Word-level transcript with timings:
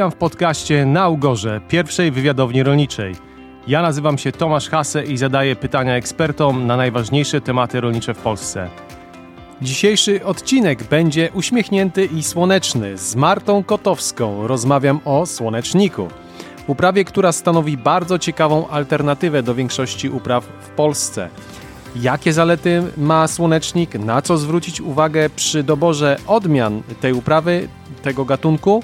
Witam 0.00 0.10
w 0.10 0.16
podcaście 0.16 0.86
Na 0.86 1.08
Ugorze, 1.08 1.60
pierwszej 1.68 2.10
wywiadowni 2.10 2.62
rolniczej. 2.62 3.14
Ja 3.66 3.82
nazywam 3.82 4.18
się 4.18 4.32
Tomasz 4.32 4.68
Hase 4.68 5.04
i 5.04 5.16
zadaję 5.16 5.56
pytania 5.56 5.96
ekspertom 5.96 6.66
na 6.66 6.76
najważniejsze 6.76 7.40
tematy 7.40 7.80
rolnicze 7.80 8.14
w 8.14 8.18
Polsce. 8.18 8.68
Dzisiejszy 9.62 10.24
odcinek 10.24 10.82
będzie 10.82 11.30
uśmiechnięty 11.34 12.04
i 12.04 12.22
słoneczny. 12.22 12.98
Z 12.98 13.16
Martą 13.16 13.64
Kotowską 13.64 14.46
rozmawiam 14.46 15.00
o 15.04 15.26
słoneczniku. 15.26 16.08
Uprawie, 16.66 17.04
która 17.04 17.32
stanowi 17.32 17.76
bardzo 17.76 18.18
ciekawą 18.18 18.68
alternatywę 18.68 19.42
do 19.42 19.54
większości 19.54 20.08
upraw 20.08 20.44
w 20.44 20.68
Polsce. 20.68 21.28
Jakie 21.96 22.32
zalety 22.32 22.82
ma 22.96 23.28
słonecznik? 23.28 23.94
Na 23.94 24.22
co 24.22 24.38
zwrócić 24.38 24.80
uwagę 24.80 25.30
przy 25.30 25.62
doborze 25.62 26.16
odmian 26.26 26.82
tej 27.00 27.12
uprawy, 27.12 27.68
tego 28.02 28.24
gatunku? 28.24 28.82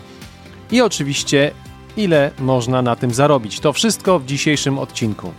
I 0.71 0.81
oczywiście, 0.81 1.51
ile 1.97 2.31
można 2.39 2.83
na 2.83 2.97
tym 2.97 3.15
zarobić. 3.15 3.61
To 3.61 3.73
wszystko 3.73 4.19
w 4.19 4.27
dzisiejszym 4.27 4.79
odcinku. 4.79 5.33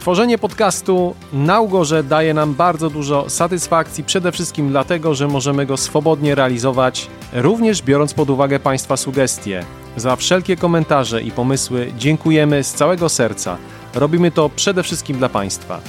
Tworzenie 0.00 0.38
podcastu 0.38 1.14
na 1.32 1.60
Ugorze 1.60 2.02
daje 2.02 2.34
nam 2.34 2.54
bardzo 2.54 2.90
dużo 2.90 3.30
satysfakcji, 3.30 4.04
przede 4.04 4.32
wszystkim 4.32 4.68
dlatego, 4.68 5.14
że 5.14 5.28
możemy 5.28 5.66
go 5.66 5.76
swobodnie 5.76 6.34
realizować, 6.34 7.08
również 7.32 7.82
biorąc 7.82 8.14
pod 8.14 8.30
uwagę 8.30 8.60
Państwa 8.60 8.96
sugestie. 8.96 9.64
Za 9.96 10.16
wszelkie 10.16 10.56
komentarze 10.56 11.22
i 11.22 11.30
pomysły 11.30 11.92
dziękujemy 11.98 12.64
z 12.64 12.72
całego 12.74 13.08
serca. 13.08 13.56
Robimy 13.94 14.30
to 14.30 14.50
przede 14.56 14.82
wszystkim 14.82 15.18
dla 15.18 15.28
Państwa. 15.28 15.80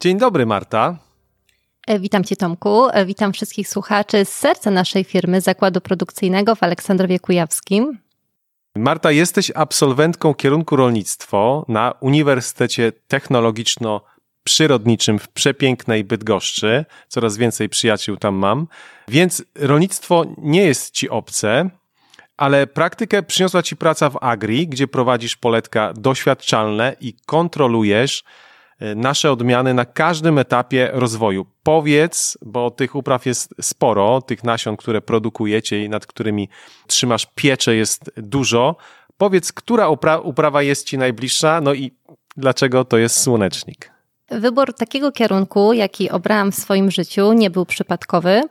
Dzień 0.00 0.18
dobry, 0.18 0.46
Marta. 0.46 1.09
E, 1.86 1.98
witam 1.98 2.24
Cię, 2.24 2.36
Tomku. 2.36 2.88
E, 2.88 3.06
witam 3.06 3.32
wszystkich 3.32 3.68
słuchaczy 3.68 4.24
z 4.24 4.28
serca 4.28 4.70
naszej 4.70 5.04
firmy 5.04 5.40
Zakładu 5.40 5.80
Produkcyjnego 5.80 6.54
w 6.54 6.62
Aleksandrowie 6.62 7.18
Kujawskim. 7.18 7.98
Marta, 8.76 9.10
jesteś 9.10 9.52
absolwentką 9.54 10.34
kierunku 10.34 10.76
rolnictwo 10.76 11.64
na 11.68 11.94
Uniwersytecie 12.00 12.92
Technologiczno-Przyrodniczym 13.08 15.18
w 15.18 15.28
przepięknej 15.28 16.04
Bydgoszczy. 16.04 16.84
Coraz 17.08 17.36
więcej 17.36 17.68
przyjaciół 17.68 18.16
tam 18.16 18.34
mam. 18.34 18.66
Więc 19.08 19.44
rolnictwo 19.54 20.24
nie 20.38 20.64
jest 20.64 20.94
Ci 20.94 21.08
obce, 21.08 21.70
ale 22.36 22.66
praktykę 22.66 23.22
przyniosła 23.22 23.62
Ci 23.62 23.76
praca 23.76 24.10
w 24.10 24.18
Agri, 24.20 24.68
gdzie 24.68 24.88
prowadzisz 24.88 25.36
poletka 25.36 25.92
doświadczalne 25.96 26.96
i 27.00 27.14
kontrolujesz 27.26 28.24
nasze 28.96 29.32
odmiany 29.32 29.74
na 29.74 29.84
każdym 29.84 30.38
etapie 30.38 30.90
rozwoju. 30.92 31.46
Powiedz, 31.62 32.38
bo 32.42 32.70
tych 32.70 32.94
upraw 32.94 33.26
jest 33.26 33.54
sporo, 33.60 34.22
tych 34.22 34.44
nasion, 34.44 34.76
które 34.76 35.00
produkujecie 35.00 35.84
i 35.84 35.88
nad 35.88 36.06
którymi 36.06 36.48
trzymasz 36.86 37.26
pieczę 37.34 37.74
jest 37.74 38.10
dużo. 38.16 38.76
Powiedz, 39.16 39.52
która 39.52 39.88
upra 39.88 40.18
uprawa 40.18 40.62
jest 40.62 40.86
Ci 40.86 40.98
najbliższa, 40.98 41.60
no 41.60 41.74
i 41.74 41.90
dlaczego 42.36 42.84
to 42.84 42.98
jest 42.98 43.20
słonecznik? 43.20 43.90
Wybór 44.30 44.74
takiego 44.74 45.12
kierunku, 45.12 45.72
jaki 45.72 46.10
obrałam 46.10 46.52
w 46.52 46.54
swoim 46.54 46.90
życiu, 46.90 47.32
nie 47.32 47.50
był 47.50 47.66
przypadkowy. 47.66 48.42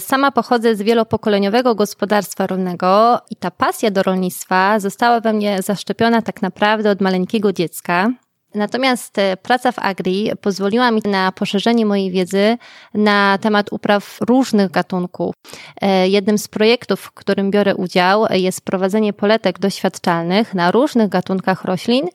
Sama 0.00 0.30
pochodzę 0.32 0.76
z 0.76 0.82
wielopokoleniowego 0.82 1.74
gospodarstwa 1.74 2.46
rolnego 2.46 3.20
i 3.30 3.36
ta 3.36 3.50
pasja 3.50 3.90
do 3.90 4.02
rolnictwa 4.02 4.80
została 4.80 5.20
we 5.20 5.32
mnie 5.32 5.62
zaszczepiona 5.62 6.22
tak 6.22 6.42
naprawdę 6.42 6.90
od 6.90 7.00
maleńkiego 7.00 7.52
dziecka. 7.52 8.10
Natomiast 8.54 9.18
e, 9.18 9.36
praca 9.36 9.72
w 9.72 9.78
Agri 9.78 10.30
pozwoliła 10.40 10.90
mi 10.90 11.00
na 11.04 11.32
poszerzenie 11.32 11.86
mojej 11.86 12.10
wiedzy 12.10 12.58
na 12.94 13.38
temat 13.38 13.72
upraw 13.72 14.18
różnych 14.20 14.70
gatunków. 14.70 15.34
E, 15.80 16.08
jednym 16.08 16.38
z 16.38 16.48
projektów, 16.48 17.00
w 17.00 17.12
którym 17.12 17.50
biorę 17.50 17.76
udział, 17.76 18.26
jest 18.30 18.60
prowadzenie 18.60 19.12
poletek 19.12 19.58
doświadczalnych 19.58 20.54
na 20.54 20.70
różnych 20.70 21.08
gatunkach 21.08 21.64
roślin. 21.64 22.08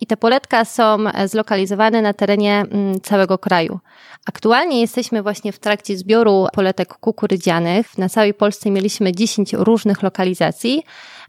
I 0.00 0.06
te 0.06 0.16
poletka 0.16 0.64
są 0.64 0.98
e, 1.14 1.28
zlokalizowane 1.28 2.02
na 2.02 2.12
terenie 2.12 2.64
mm, 2.70 3.00
całego 3.00 3.38
kraju. 3.38 3.80
Aktualnie 4.26 4.80
jesteśmy 4.80 5.22
właśnie 5.22 5.52
w 5.52 5.58
trakcie 5.58 5.96
zbioru 5.96 6.46
poletek 6.52 6.94
kukurydzianych. 6.94 7.98
Na 7.98 8.08
całej 8.08 8.34
Polsce 8.34 8.70
mieliśmy 8.70 9.12
10 9.12 9.52
różnych 9.52 10.02
lokalizacji 10.02 10.82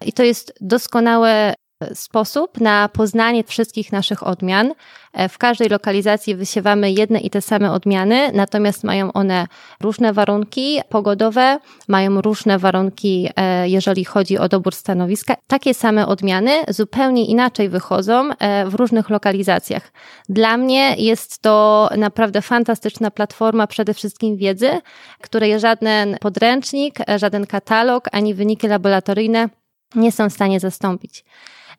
i 0.05 0.13
to 0.13 0.23
jest 0.23 0.53
doskonałe 0.61 1.53
sposób 1.93 2.61
na 2.61 2.89
poznanie 2.89 3.43
wszystkich 3.43 3.91
naszych 3.91 4.27
odmian. 4.27 4.73
E, 5.13 5.29
w 5.29 5.37
każdej 5.37 5.69
lokalizacji 5.69 6.35
wysiewamy 6.35 6.91
jedne 6.91 7.19
i 7.19 7.29
te 7.29 7.41
same 7.41 7.71
odmiany, 7.71 8.31
natomiast 8.33 8.83
mają 8.83 9.13
one 9.13 9.47
różne 9.81 10.13
warunki 10.13 10.81
pogodowe, 10.89 11.59
mają 11.87 12.21
różne 12.21 12.59
warunki, 12.59 13.29
e, 13.35 13.69
jeżeli 13.69 14.05
chodzi 14.05 14.37
o 14.37 14.49
dobór 14.49 14.75
stanowiska. 14.75 15.35
Takie 15.47 15.73
same 15.73 16.07
odmiany 16.07 16.51
zupełnie 16.67 17.25
inaczej 17.25 17.69
wychodzą 17.69 18.29
e, 18.31 18.65
w 18.65 18.73
różnych 18.75 19.09
lokalizacjach. 19.09 19.91
Dla 20.29 20.57
mnie 20.57 20.95
jest 20.97 21.41
to 21.41 21.89
naprawdę 21.97 22.41
fantastyczna 22.41 23.11
platforma 23.11 23.67
przede 23.67 23.93
wszystkim 23.93 24.37
wiedzy, 24.37 24.81
której 25.21 25.59
żaden 25.59 26.17
podręcznik, 26.21 26.97
żaden 27.17 27.47
katalog 27.47 28.07
ani 28.11 28.33
wyniki 28.33 28.67
laboratoryjne 28.67 29.49
nie 29.95 30.11
są 30.11 30.29
w 30.29 30.33
stanie 30.33 30.59
zastąpić. 30.59 31.23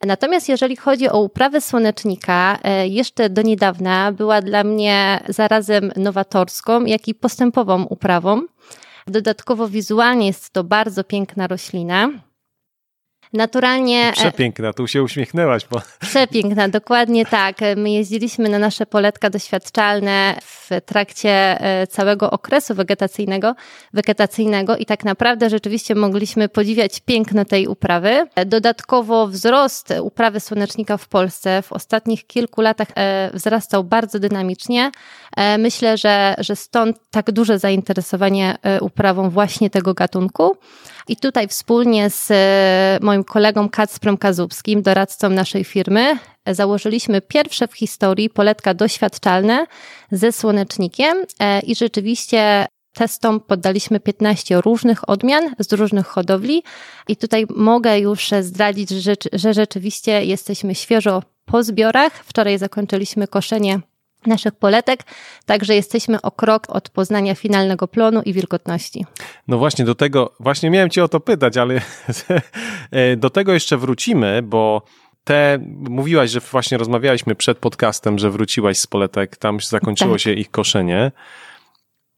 Natomiast 0.07 0.49
jeżeli 0.49 0.77
chodzi 0.77 1.09
o 1.09 1.21
uprawę 1.21 1.61
słonecznika, 1.61 2.59
e, 2.63 2.89
jeszcze 2.89 3.31
do 3.31 3.43
niedawna 3.43 4.13
była 4.13 4.43
dla 4.43 4.65
mnie 4.65 5.21
zarazem 5.29 5.93
nowatorską, 5.97 6.85
jak 6.85 7.09
i 7.09 7.15
postępową 7.15 7.85
uprawą. 7.85 8.43
Dodatkowo 9.07 9.69
wizualnie 9.69 10.27
jest 10.27 10.51
to 10.51 10.65
bardzo 10.65 11.05
piękna 11.05 11.47
roślina. 11.47 12.11
Naturalnie. 13.33 14.09
E, 14.09 14.13
przepiękna, 14.13 14.73
tu 14.73 14.87
się 14.87 15.03
uśmiechnęłaś. 15.03 15.67
Bo... 15.71 15.81
Przepiękna, 15.99 16.69
dokładnie 16.69 17.27
tak. 17.27 17.57
My 17.77 17.91
jeździliśmy 17.91 18.49
na 18.49 18.59
nasze 18.59 18.87
poletka 18.87 19.31
doświadczalne 19.31 20.37
w 20.43 20.69
trakcie 20.87 21.31
e, 21.31 21.87
całego 21.87 22.31
okresu 22.31 22.75
wegetacyjnego, 22.75 23.55
wegetacyjnego 23.93 24.77
i 24.77 24.87
tak 24.87 25.05
naprawdę 25.05 25.51
rzeczywiście 25.51 25.95
mogliśmy 25.95 26.49
podziwiać 26.49 27.01
piękno 27.01 27.45
tej 27.45 27.67
uprawy. 27.67 28.27
Dodatkowo 28.47 29.27
wzrost 29.27 29.95
uprawy 30.03 30.41
słonecznika 30.41 30.97
w 30.97 31.09
Polsce 31.09 31.63
w 31.63 31.73
ostatnich 31.73 32.27
kilku 32.27 32.61
latach 32.61 32.89
e, 32.95 33.31
wzrastał 33.35 33.85
bardzo 33.85 34.19
dynamicznie. 34.19 34.91
Myślę, 35.59 35.97
że, 35.97 36.35
że 36.39 36.57
stąd 36.57 36.97
tak 37.11 37.31
duże 37.31 37.59
zainteresowanie 37.59 38.57
uprawą 38.81 39.31
właśnie 39.31 39.71
tego 39.71 39.95
gatunku. 39.95 40.57
I 41.11 41.17
tutaj 41.17 41.49
wspólnie 41.49 42.11
z 42.11 42.31
e, 42.31 42.99
moim 43.03 43.25
kolegą 43.25 43.69
Kacprem 43.69 44.17
Kazubskim, 44.17 44.83
doradcą 44.83 45.31
naszej 45.31 45.65
firmy, 45.65 46.19
założyliśmy 46.47 47.21
pierwsze 47.21 47.69
w 47.69 47.75
historii 47.75 48.31
poletka 48.31 48.75
doświadczalne 48.75 49.67
ze 50.13 50.33
słonecznikiem 50.33 51.17
e, 51.41 51.61
i 51.61 51.75
rzeczywiście 51.75 52.67
testom 52.95 53.41
poddaliśmy 53.41 54.01
15 54.01 54.61
różnych 54.61 55.09
odmian 55.09 55.55
z 55.59 55.73
różnych 55.73 56.07
hodowli 56.07 56.63
i 57.09 57.17
tutaj 57.17 57.47
mogę 57.57 57.99
już 57.99 58.31
zdradzić, 58.41 58.91
że 59.33 59.55
rzeczywiście 59.55 60.25
jesteśmy 60.25 60.75
świeżo 60.75 61.23
po 61.45 61.63
zbiorach. 61.63 62.13
Wczoraj 62.25 62.59
zakończyliśmy 62.59 63.29
koszenie 63.29 63.81
naszych 64.27 64.55
poletek, 64.55 65.01
także 65.47 65.75
jesteśmy 65.75 66.23
o 66.23 66.31
krok 66.31 66.65
od 66.69 66.91
poznania 66.91 67.35
finalnego 67.35 67.89
plonu 67.89 68.23
i 68.23 68.33
wilgotności. 68.33 69.07
No 69.49 69.59
właśnie 69.59 69.85
do 69.85 69.95
tego, 69.95 70.33
właśnie 70.41 70.71
miałem 70.71 70.91
cię 70.91 71.05
o 71.05 71.09
to 71.09 71.21
pytać, 71.21 71.57
ale 71.57 71.81
do 73.17 73.31
tego 73.31 73.53
jeszcze 73.53 73.77
wrócimy, 73.77 74.43
bo 74.43 74.83
te, 75.25 75.59
mówiłaś, 75.75 76.31
że 76.31 76.41
właśnie 76.41 76.79
rozmawialiśmy 76.79 77.35
przed 77.35 77.59
podcastem, 77.59 78.19
że 78.19 78.31
wróciłaś 78.31 78.79
z 78.79 78.87
poletek, 78.87 79.37
tam 79.37 79.61
zakończyło 79.61 80.15
tak. 80.15 80.21
się 80.21 80.33
ich 80.33 80.51
koszenie. 80.51 81.13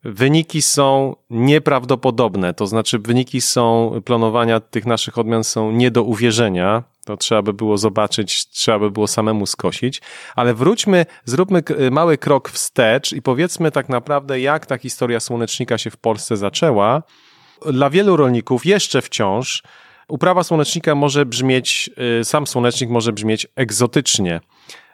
Wyniki 0.05 0.62
są 0.62 1.16
nieprawdopodobne, 1.31 2.55
to 2.55 2.66
znaczy 2.66 2.98
wyniki 2.98 3.40
są, 3.40 3.93
planowania 4.05 4.60
tych 4.60 4.87
naszych 4.87 5.19
odmian 5.19 5.44
są 5.44 5.72
nie 5.72 5.90
do 5.90 6.02
uwierzenia. 6.02 6.82
To 7.04 7.16
trzeba 7.16 7.43
by 7.43 7.52
było 7.52 7.78
zobaczyć, 7.78 8.49
trzeba 8.49 8.78
by 8.78 8.90
było 8.90 9.06
samemu 9.06 9.46
skosić. 9.46 10.02
Ale 10.37 10.54
wróćmy, 10.54 11.06
zróbmy 11.25 11.62
mały 11.90 12.19
krok 12.19 12.50
wstecz 12.50 13.12
i 13.12 13.22
powiedzmy 13.22 13.70
tak 13.70 13.88
naprawdę, 13.88 14.40
jak 14.40 14.66
ta 14.66 14.78
historia 14.78 15.20
słonecznika 15.20 15.78
się 15.78 15.90
w 15.90 15.96
Polsce 15.96 16.37
zaczęła. 16.37 17.02
Dla 17.66 17.90
wielu 17.90 18.16
rolników 18.16 18.66
jeszcze 18.66 19.02
wciąż 19.02 19.62
uprawa 20.08 20.43
słonecznika 20.43 20.94
może 20.94 21.26
brzmieć, 21.26 21.90
y, 22.20 22.25
sam 22.25 22.46
słonecznik 22.46 22.90
może 22.90 23.12
brzmieć 23.12 23.46
egzotycznie. 23.56 24.40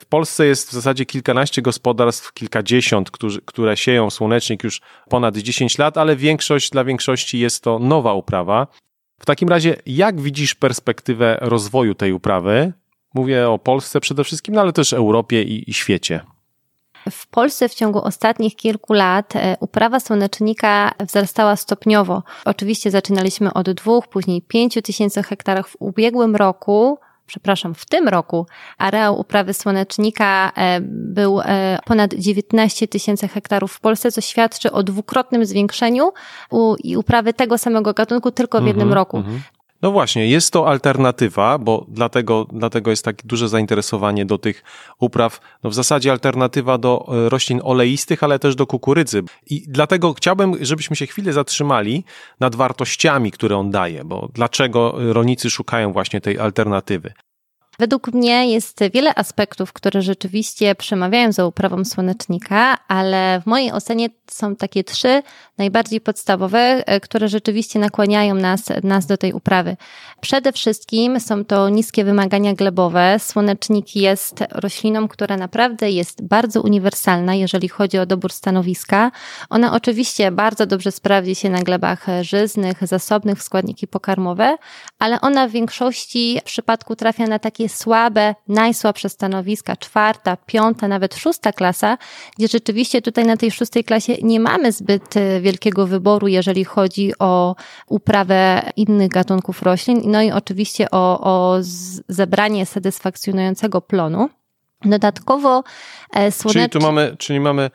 W 0.00 0.06
Polsce 0.06 0.46
jest 0.46 0.68
w 0.68 0.72
zasadzie 0.72 1.06
kilkanaście 1.06 1.62
gospodarstw, 1.62 2.32
kilkadziesiąt, 2.32 3.10
którzy, 3.10 3.40
które 3.44 3.76
sieją 3.76 4.10
słonecznik 4.10 4.64
już 4.64 4.80
ponad 5.08 5.36
10 5.36 5.78
lat, 5.78 5.98
ale 5.98 6.16
większość, 6.16 6.70
dla 6.70 6.84
większości 6.84 7.38
jest 7.38 7.62
to 7.62 7.78
nowa 7.78 8.14
uprawa. 8.14 8.66
W 9.18 9.26
takim 9.26 9.48
razie, 9.48 9.76
jak 9.86 10.20
widzisz 10.20 10.54
perspektywę 10.54 11.38
rozwoju 11.40 11.94
tej 11.94 12.12
uprawy? 12.12 12.72
Mówię 13.14 13.50
o 13.50 13.58
Polsce 13.58 14.00
przede 14.00 14.24
wszystkim, 14.24 14.54
no 14.54 14.60
ale 14.60 14.72
też 14.72 14.92
Europie 14.92 15.42
i, 15.42 15.70
i 15.70 15.74
świecie. 15.74 16.20
W 17.10 17.26
Polsce 17.26 17.68
w 17.68 17.74
ciągu 17.74 18.04
ostatnich 18.04 18.56
kilku 18.56 18.92
lat 18.92 19.36
e, 19.36 19.56
uprawa 19.60 20.00
słonecznika 20.00 20.94
wzrastała 21.00 21.56
stopniowo. 21.56 22.22
Oczywiście 22.44 22.90
zaczynaliśmy 22.90 23.52
od 23.52 23.70
dwóch, 23.70 24.08
później 24.08 24.42
pięciu 24.42 24.82
tysięcy 24.82 25.22
hektarów 25.22 25.68
w 25.68 25.76
ubiegłym 25.78 26.36
roku 26.36 26.98
przepraszam, 27.28 27.74
w 27.74 27.86
tym 27.86 28.08
roku 28.08 28.46
areał 28.78 29.20
uprawy 29.20 29.54
słonecznika 29.54 30.52
e, 30.56 30.80
był 30.82 31.40
e, 31.40 31.78
ponad 31.84 32.14
19 32.14 32.88
tysięcy 32.88 33.28
hektarów 33.28 33.72
w 33.72 33.80
Polsce, 33.80 34.12
co 34.12 34.20
świadczy 34.20 34.72
o 34.72 34.82
dwukrotnym 34.82 35.46
zwiększeniu 35.46 36.12
i 36.84 36.96
uprawy 36.96 37.32
tego 37.32 37.58
samego 37.58 37.94
gatunku 37.94 38.30
tylko 38.30 38.60
w 38.60 38.66
jednym 38.66 38.82
mm 38.82 38.92
-hmm, 38.92 38.96
roku. 38.96 39.16
Mm 39.16 39.30
-hmm. 39.30 39.57
No 39.82 39.92
właśnie, 39.92 40.26
jest 40.26 40.52
to 40.52 40.68
alternatywa, 40.68 41.58
bo 41.58 41.86
dlatego, 41.88 42.46
dlatego 42.52 42.90
jest 42.90 43.04
takie 43.04 43.22
duże 43.24 43.48
zainteresowanie 43.48 44.26
do 44.26 44.38
tych 44.38 44.64
upraw. 45.00 45.40
No 45.62 45.70
w 45.70 45.74
zasadzie 45.74 46.12
alternatywa 46.12 46.78
do 46.78 47.06
e, 47.08 47.28
roślin 47.28 47.60
oleistych, 47.64 48.22
ale 48.22 48.38
też 48.38 48.54
do 48.54 48.66
kukurydzy. 48.66 49.22
I 49.50 49.64
dlatego 49.68 50.14
chciałbym, 50.14 50.56
żebyśmy 50.60 50.96
się 50.96 51.06
chwilę 51.06 51.32
zatrzymali 51.32 52.04
nad 52.40 52.54
wartościami, 52.54 53.30
które 53.32 53.56
on 53.56 53.70
daje, 53.70 54.04
bo 54.04 54.28
dlaczego 54.34 54.94
rolnicy 55.12 55.50
szukają 55.50 55.92
właśnie 55.92 56.20
tej 56.20 56.38
alternatywy. 56.38 57.12
Według 57.78 58.12
mnie 58.12 58.52
jest 58.52 58.80
wiele 58.94 59.14
aspektów, 59.14 59.72
które 59.72 60.02
rzeczywiście 60.02 60.74
przemawiają 60.74 61.32
za 61.32 61.46
uprawą 61.46 61.84
słonecznika, 61.84 62.78
ale 62.88 63.40
w 63.40 63.46
mojej 63.46 63.72
ocenie 63.72 64.08
są 64.30 64.56
takie 64.56 64.84
trzy 64.84 65.22
najbardziej 65.58 66.00
podstawowe, 66.00 66.58
e, 66.86 67.00
które 67.00 67.28
rzeczywiście 67.28 67.78
nakłaniają 67.78 68.34
nas, 68.34 68.64
nas 68.82 69.06
do 69.06 69.16
tej 69.16 69.32
uprawy. 69.32 69.76
Przede 70.20 70.52
wszystkim 70.52 71.20
są 71.20 71.44
to 71.44 71.68
niskie 71.68 72.04
wymagania 72.04 72.54
glebowe. 72.54 73.16
Słonecznik 73.18 73.96
jest 73.96 74.44
rośliną, 74.50 75.08
która 75.08 75.36
naprawdę 75.36 75.90
jest 75.90 76.22
bardzo 76.22 76.62
uniwersalna, 76.62 77.34
jeżeli 77.34 77.68
chodzi 77.68 77.98
o 77.98 78.06
dobór 78.06 78.32
stanowiska. 78.32 79.10
Ona 79.50 79.72
oczywiście 79.72 80.30
bardzo 80.30 80.66
dobrze 80.66 80.92
sprawdzi 80.92 81.34
się 81.34 81.50
na 81.50 81.62
glebach 81.62 82.06
żyznych, 82.20 82.86
zasobnych 82.86 83.42
składniki 83.42 83.86
pokarmowe, 83.86 84.56
ale 84.98 85.20
ona 85.20 85.48
w 85.48 85.50
większości 85.50 86.40
przypadku 86.44 86.96
trafia 86.96 87.26
na 87.26 87.38
takie 87.38 87.68
słabe, 87.68 88.34
najsłabsze 88.48 89.08
stanowiska, 89.08 89.76
czwarta, 89.76 90.36
piąta, 90.36 90.88
nawet 90.88 91.14
szósta 91.14 91.52
klasa, 91.52 91.98
gdzie 92.38 92.48
rzeczywiście 92.48 93.02
tutaj 93.02 93.26
na 93.26 93.36
tej 93.36 93.50
szóstej 93.50 93.84
klasie 93.84 94.17
nie 94.22 94.40
mamy 94.40 94.72
zbyt 94.72 95.16
e, 95.16 95.40
wielkiego 95.40 95.86
wyboru, 95.86 96.28
jeżeli 96.28 96.64
chodzi 96.64 97.12
o 97.18 97.56
uprawę 97.86 98.70
innych 98.76 99.08
gatunków 99.08 99.62
roślin, 99.62 100.02
no 100.04 100.22
i 100.22 100.30
oczywiście 100.30 100.90
o, 100.90 101.20
o 101.20 101.56
zebranie 102.08 102.66
satysfakcjonującego 102.66 103.80
plonu. 103.80 104.28
Dodatkowo 104.84 105.64
e, 106.14 106.32
słonecz... 106.32 106.54
Czyli 106.54 106.68
tu 106.68 106.80
mamy, 106.80 107.16
czyli 107.18 107.40
mamy 107.40 107.70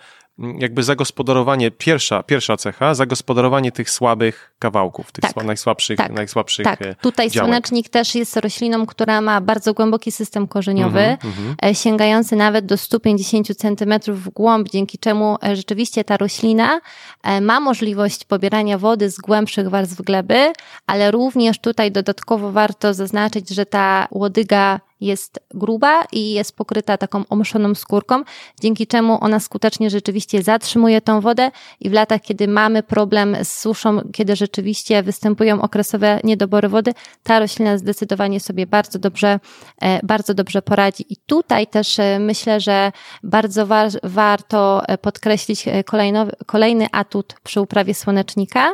jakby 0.60 0.84
zagospodarowanie, 0.84 1.72
pierwsza, 1.72 2.24
pierwsza 2.24 2.58
cecha, 2.58 2.94
zagospodarowanie 2.94 3.72
tych 3.72 3.90
słabych 3.90 4.53
kawałków, 4.64 5.12
tych 5.12 5.34
tak, 5.34 5.46
najsłabszych, 5.46 5.98
tak, 5.98 6.12
najsłabszych 6.12 6.64
Tak, 6.64 6.82
e, 6.82 6.96
tutaj 6.96 7.30
działek. 7.30 7.48
słonecznik 7.48 7.90
też 7.90 8.16
jest 8.16 8.38
rośliną, 8.38 8.86
która 8.86 9.22
ma 9.22 9.42
bardzo 9.42 9.74
głęboki 9.74 10.12
system 10.12 10.48
korzeniowy, 10.48 11.00
mm 11.00 11.18
-hmm. 11.20 11.74
sięgający 11.84 12.36
nawet 12.36 12.66
do 12.66 12.78
150 12.78 13.48
cm 13.58 13.94
w 14.08 14.30
głąb, 14.30 14.70
dzięki 14.70 14.98
czemu 14.98 15.38
e, 15.44 15.56
rzeczywiście 15.56 16.04
ta 16.04 16.18
roślina 16.18 16.82
ma 17.42 17.60
możliwość 17.60 18.26
pobierania 18.26 18.78
wody 18.78 19.10
z 19.10 19.18
głębszych 19.18 19.70
warstw 19.70 20.02
gleby, 20.02 20.54
ale 20.88 21.12
również 21.12 21.60
tutaj 21.60 21.92
dodatkowo 21.92 22.52
warto 22.52 22.94
zaznaczyć, 22.94 23.50
że 23.50 23.66
ta 23.66 24.08
łodyga 24.12 24.80
jest 25.04 25.40
gruba 25.54 26.04
i 26.12 26.34
jest 26.34 26.56
pokryta 26.56 26.98
taką 26.98 27.24
omszoną 27.30 27.76
skórką, 27.76 28.24
dzięki 28.62 28.88
czemu 28.88 29.18
ona 29.22 29.40
skutecznie 29.40 29.90
rzeczywiście 29.90 30.44
zatrzymuje 30.44 31.02
tą 31.02 31.22
wodę 31.22 31.52
i 31.80 31.90
w 31.90 31.94
latach, 31.94 32.22
kiedy 32.22 32.48
mamy 32.48 32.84
problem 32.84 33.38
z 33.44 33.60
suszą, 33.60 34.02
kiedy 34.14 34.36
rzeczywiście 34.36 34.53
występują 35.04 35.62
okresowe 35.62 36.20
niedobory 36.24 36.70
wody, 36.70 36.94
ta 37.24 37.40
roślina 37.40 37.78
zdecydowanie 37.78 38.40
sobie 38.40 38.68
bardzo 38.68 39.00
dobrze, 39.00 39.40
e, 39.82 40.00
bardzo 40.06 40.34
dobrze 40.34 40.62
poradzi. 40.62 41.14
I 41.14 41.18
tutaj 41.18 41.68
też 41.68 42.00
e, 42.00 42.20
myślę, 42.20 42.60
że 42.60 42.92
bardzo 43.24 43.68
wa 43.68 43.84
warto 44.04 44.88
e, 44.88 44.98
podkreślić 44.98 45.66
kolejno, 45.86 46.26
kolejny 46.46 46.88
atut 46.92 47.36
przy 47.44 47.62
uprawie 47.62 47.94
słonecznika, 47.94 48.74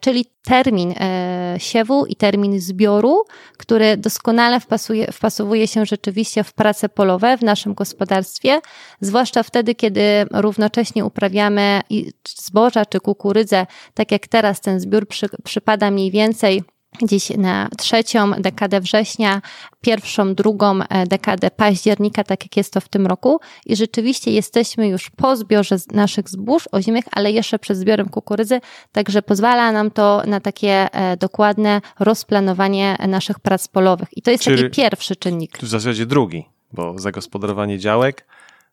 czyli 0.00 0.26
termin 0.44 0.94
e, 1.00 1.54
siewu 1.58 2.06
i 2.06 2.16
termin 2.16 2.60
zbioru, 2.60 3.24
który 3.56 3.96
doskonale 3.96 4.60
wpasuje, 4.60 5.12
wpasowuje 5.12 5.68
się 5.68 5.86
rzeczywiście 5.86 6.44
w 6.44 6.52
prace 6.52 6.88
polowe 6.88 7.36
w 7.36 7.42
naszym 7.42 7.74
gospodarstwie, 7.74 8.60
zwłaszcza 9.00 9.42
wtedy, 9.42 9.74
kiedy 9.74 10.02
równocześnie 10.32 11.04
uprawiamy 11.04 11.80
zboża 12.28 12.86
czy 12.86 13.00
kukurydzę, 13.00 13.66
tak 13.94 14.12
jak 14.12 14.28
teraz 14.28 14.60
ten 14.60 14.80
zbiór 14.80 15.08
przy, 15.08 15.26
przypada 15.44 15.90
mniej 15.90 16.10
więcej 16.10 16.62
gdzieś 17.02 17.30
na 17.30 17.68
trzecią 17.78 18.30
dekadę 18.30 18.80
września, 18.80 19.42
pierwszą, 19.80 20.34
drugą 20.34 20.82
e, 20.82 21.06
dekadę 21.06 21.50
października, 21.50 22.24
tak 22.24 22.44
jak 22.44 22.56
jest 22.56 22.72
to 22.72 22.80
w 22.80 22.88
tym 22.88 23.06
roku. 23.06 23.40
I 23.66 23.76
rzeczywiście 23.76 24.30
jesteśmy 24.30 24.88
już 24.88 25.10
po 25.10 25.36
zbiorze 25.36 25.76
naszych 25.92 26.28
zbóż 26.28 26.68
ozimych, 26.72 27.04
ale 27.12 27.32
jeszcze 27.32 27.58
przed 27.58 27.76
zbiorem 27.76 28.08
kukurydzy, 28.08 28.60
także 28.92 29.22
pozwala 29.22 29.72
nam 29.72 29.90
to 29.90 30.22
na 30.26 30.40
takie 30.40 30.94
e, 30.94 31.16
dokładne 31.16 31.80
rozplanowanie 31.98 32.96
naszych 33.08 33.40
prac 33.40 33.68
polowych. 33.68 34.08
I 34.16 34.22
to 34.22 34.30
jest 34.30 34.44
Czyli 34.44 34.62
taki 34.62 34.76
pierwszy 34.76 35.16
czynnik. 35.16 35.58
W 35.58 35.68
zasadzie 35.68 36.06
drugi, 36.06 36.44
bo 36.72 36.98
zagospodarowanie 36.98 37.78
działek. 37.78 38.26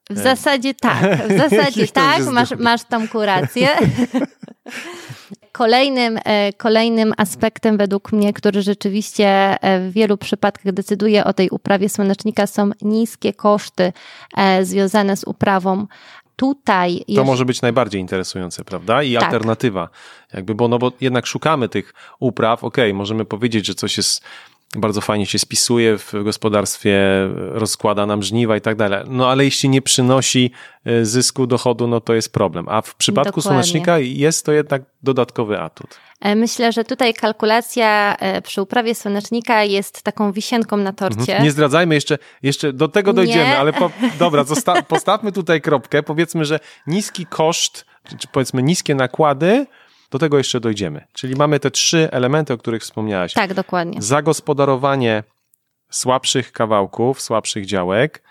W 0.09 0.18
zasadzie 0.18 0.73
tak, 0.73 1.27
w 1.27 1.38
zasadzie 1.50 1.88
tak, 1.88 2.25
masz, 2.25 2.51
masz 2.51 2.83
tam 2.83 3.07
kurację. 3.07 3.69
Kolejnym, 5.57 6.19
e, 6.25 6.54
kolejnym 6.54 7.13
aspektem 7.18 7.78
według 7.78 8.12
mnie, 8.12 8.34
który 8.34 8.62
rzeczywiście 8.62 9.28
e, 9.62 9.90
w 9.90 9.94
wielu 9.94 10.18
przypadkach 10.18 10.74
decyduje 10.74 11.25
o 11.25 11.34
tej 11.34 11.50
uprawie 11.50 11.90
słonecznika 11.90 12.48
są 12.48 12.69
niskie 12.81 13.34
koszty 13.34 13.94
e, 14.38 14.66
związane 14.66 15.18
z 15.18 15.24
uprawą 15.24 15.88
tutaj. 16.36 17.06
To 17.16 17.24
może 17.24 17.46
być 17.46 17.62
najbardziej 17.62 18.02
interesujące, 18.02 18.63
prawda? 18.63 19.04
I 19.04 19.13
tak. 19.13 19.24
alternatywa. 19.24 19.90
Jakby, 20.34 20.56
bo, 20.56 20.68
no 20.68 20.80
bo 20.80 20.92
jednak 21.02 21.25
szukamy 21.25 21.69
tych 21.69 21.94
upraw. 22.19 22.63
Okej, 22.63 22.86
okay, 22.86 22.98
możemy 22.98 23.25
powiedzieć, 23.25 23.66
że 23.66 23.75
coś 23.75 23.98
jest 23.98 24.24
bardzo 24.75 25.01
fajnie 25.01 25.25
się 25.25 25.39
spisuje 25.39 25.98
w 25.98 26.13
gospodarstwie, 26.24 26.99
rozkłada 27.35 28.06
nam 28.06 28.23
żniwa 28.23 28.57
i 28.57 28.61
tak 28.61 28.76
dalej. 28.76 29.06
No 29.07 29.30
ale 29.30 29.45
jeśli 29.45 29.69
nie 29.69 29.81
przynosi 29.81 30.52
e, 30.85 31.06
zysku, 31.06 31.47
dochodu, 31.47 31.88
no 31.88 32.02
to 32.02 32.14
jest 32.14 32.33
problem. 32.33 32.66
A 32.69 32.81
w 32.81 32.95
przypadku 32.95 33.30
Dokładnie. 33.30 33.49
słonecznika 33.49 33.99
jest 33.99 34.45
to 34.45 34.52
jednak 34.52 34.81
dodatkowy 35.04 35.59
atut. 35.59 35.99
E, 36.21 36.35
myślę, 36.35 36.71
że 36.71 36.83
tutaj 36.83 37.14
kalkulacja 37.14 38.16
e, 38.19 38.42
przy 38.42 38.61
uprawie 38.61 38.95
słonecznika 38.95 39.64
jest 39.64 40.02
taką 40.02 40.31
wisienką 40.31 40.78
na 40.78 40.94
torcie. 40.94 41.19
Mhm. 41.19 41.44
Nie 41.44 41.52
zdradzajmy 41.52 41.95
jeszcze, 41.95 42.18
jeszcze 42.44 42.73
do 42.73 42.88
tego 42.88 43.14
dojdziemy, 43.14 43.44
Nie. 43.44 43.57
ale 43.57 43.73
po, 43.73 43.92
dobra, 44.19 44.45
postawmy 44.88 45.31
tutaj 45.31 45.61
kropkę. 45.61 46.04
Powiedzmy, 46.04 46.45
że 46.45 46.59
niski 46.88 47.26
koszt, 47.26 47.85
czy 48.19 48.28
powiedzmy 48.28 48.64
niskie 48.64 48.95
nakłady, 48.95 49.66
do 50.12 50.19
tego 50.19 50.38
jeszcze 50.38 50.59
dojdziemy. 50.59 51.07
Czyli 51.14 51.35
mamy 51.35 51.59
te 51.59 51.71
trzy 51.71 52.09
elementy, 52.12 52.54
o 52.54 52.57
których 52.57 52.81
wspomniałaś. 52.81 53.33
Tak, 53.33 53.54
dokładnie. 53.54 54.02
Zagospodarowanie 54.02 55.24
słabszych 55.90 56.52
kawałków, 56.52 57.21
słabszych 57.21 57.66
działek, 57.66 58.24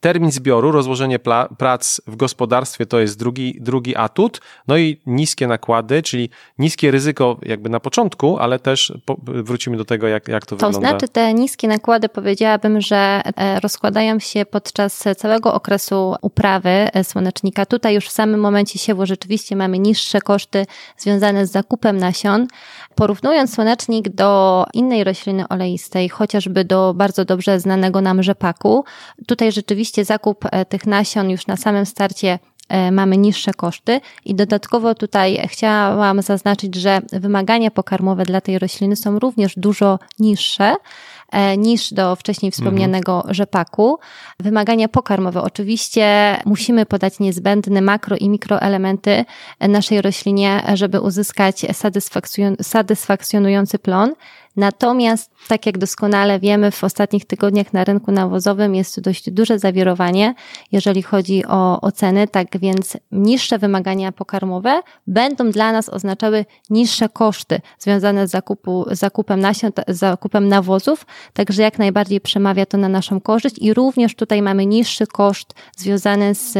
Termin 0.00 0.30
zbioru, 0.30 0.72
rozłożenie 0.72 1.18
prac 1.58 2.00
w 2.06 2.16
gospodarstwie 2.16 2.86
to 2.86 3.00
jest 3.00 3.18
drugi, 3.18 3.58
drugi 3.60 3.96
atut. 3.96 4.40
No 4.68 4.76
i 4.76 5.00
niskie 5.06 5.46
nakłady, 5.46 6.02
czyli 6.02 6.30
niskie 6.58 6.90
ryzyko 6.90 7.38
jakby 7.42 7.68
na 7.68 7.80
początku, 7.80 8.38
ale 8.38 8.58
też 8.58 8.92
po, 9.04 9.16
wrócimy 9.24 9.76
do 9.76 9.84
tego, 9.84 10.08
jak, 10.08 10.28
jak 10.28 10.46
to, 10.46 10.56
to 10.56 10.66
wygląda. 10.66 10.88
To 10.88 10.98
znaczy 10.98 11.08
te 11.08 11.34
niskie 11.34 11.68
nakłady 11.68 12.08
powiedziałabym, 12.08 12.80
że 12.80 13.20
e, 13.36 13.60
rozkładają 13.60 14.18
się 14.18 14.46
podczas 14.46 15.04
całego 15.16 15.54
okresu 15.54 16.14
uprawy 16.22 16.70
e, 16.70 17.04
słonecznika. 17.04 17.66
Tutaj 17.66 17.94
już 17.94 18.06
w 18.06 18.12
samym 18.12 18.40
momencie 18.40 18.78
siewu 18.78 19.06
rzeczywiście 19.06 19.56
mamy 19.56 19.78
niższe 19.78 20.20
koszty 20.20 20.66
związane 20.98 21.46
z 21.46 21.50
zakupem 21.50 21.96
nasion. 21.96 22.46
Porównując 22.94 23.54
słonecznik 23.54 24.08
do 24.08 24.64
innej 24.74 25.04
rośliny 25.04 25.48
oleistej, 25.48 26.08
chociażby 26.08 26.64
do 26.64 26.94
bardzo 26.94 27.24
dobrze 27.24 27.60
znanego 27.60 28.00
nam 28.00 28.22
rzepaku, 28.22 28.84
tutaj 29.26 29.52
rzeczywiście 29.52 29.89
Oczywiście 29.90 30.04
zakup 30.04 30.44
e, 30.52 30.64
tych 30.64 30.86
nasion 30.86 31.30
już 31.30 31.46
na 31.46 31.56
samym 31.56 31.86
starcie 31.86 32.38
e, 32.68 32.92
mamy 32.92 33.16
niższe 33.16 33.54
koszty 33.54 34.00
i 34.24 34.34
dodatkowo 34.34 34.94
tutaj 34.94 35.48
chciałam 35.48 36.22
zaznaczyć, 36.22 36.74
że 36.74 37.00
wymagania 37.12 37.70
pokarmowe 37.70 38.24
dla 38.24 38.40
tej 38.40 38.58
rośliny 38.58 38.96
są 38.96 39.18
również 39.18 39.54
dużo 39.56 39.98
niższe 40.18 40.74
e, 41.32 41.56
niż 41.56 41.92
do 41.92 42.16
wcześniej 42.16 42.52
wspomnianego 42.52 43.16
mhm. 43.16 43.34
rzepaku. 43.34 43.98
Wymagania 44.40 44.88
pokarmowe. 44.88 45.42
Oczywiście 45.42 46.36
musimy 46.46 46.86
podać 46.86 47.18
niezbędne 47.18 47.80
makro 47.80 48.16
i 48.16 48.28
mikroelementy 48.28 49.24
naszej 49.60 50.02
roślinie, 50.02 50.62
żeby 50.74 51.00
uzyskać 51.00 51.66
satysfakcjonujący 52.62 53.78
plon. 53.78 54.14
Natomiast, 54.56 55.30
tak 55.48 55.66
jak 55.66 55.78
doskonale 55.78 56.40
wiemy, 56.40 56.70
w 56.70 56.84
ostatnich 56.84 57.24
tygodniach 57.24 57.72
na 57.72 57.84
rynku 57.84 58.12
nawozowym 58.12 58.74
jest 58.74 59.00
dość 59.00 59.30
duże 59.30 59.58
zawirowanie, 59.58 60.34
jeżeli 60.72 61.02
chodzi 61.02 61.46
o, 61.46 61.80
o 61.80 61.92
ceny, 61.92 62.28
tak 62.28 62.58
więc 62.58 62.96
niższe 63.12 63.58
wymagania 63.58 64.12
pokarmowe 64.12 64.82
będą 65.06 65.50
dla 65.50 65.72
nas 65.72 65.88
oznaczały 65.88 66.44
niższe 66.70 67.08
koszty 67.08 67.60
związane 67.78 68.28
z 68.28 68.30
zakupu, 68.30 68.84
zakupem 68.90 69.40
nasion, 69.40 69.72
zakupem 69.88 70.48
nawozów, 70.48 71.06
także 71.32 71.62
jak 71.62 71.78
najbardziej 71.78 72.20
przemawia 72.20 72.66
to 72.66 72.78
na 72.78 72.88
naszą 72.88 73.20
korzyść 73.20 73.58
i 73.58 73.74
również 73.74 74.14
tutaj 74.14 74.42
mamy 74.42 74.66
niższy 74.66 75.06
koszt 75.06 75.54
związany 75.76 76.34
z 76.34 76.58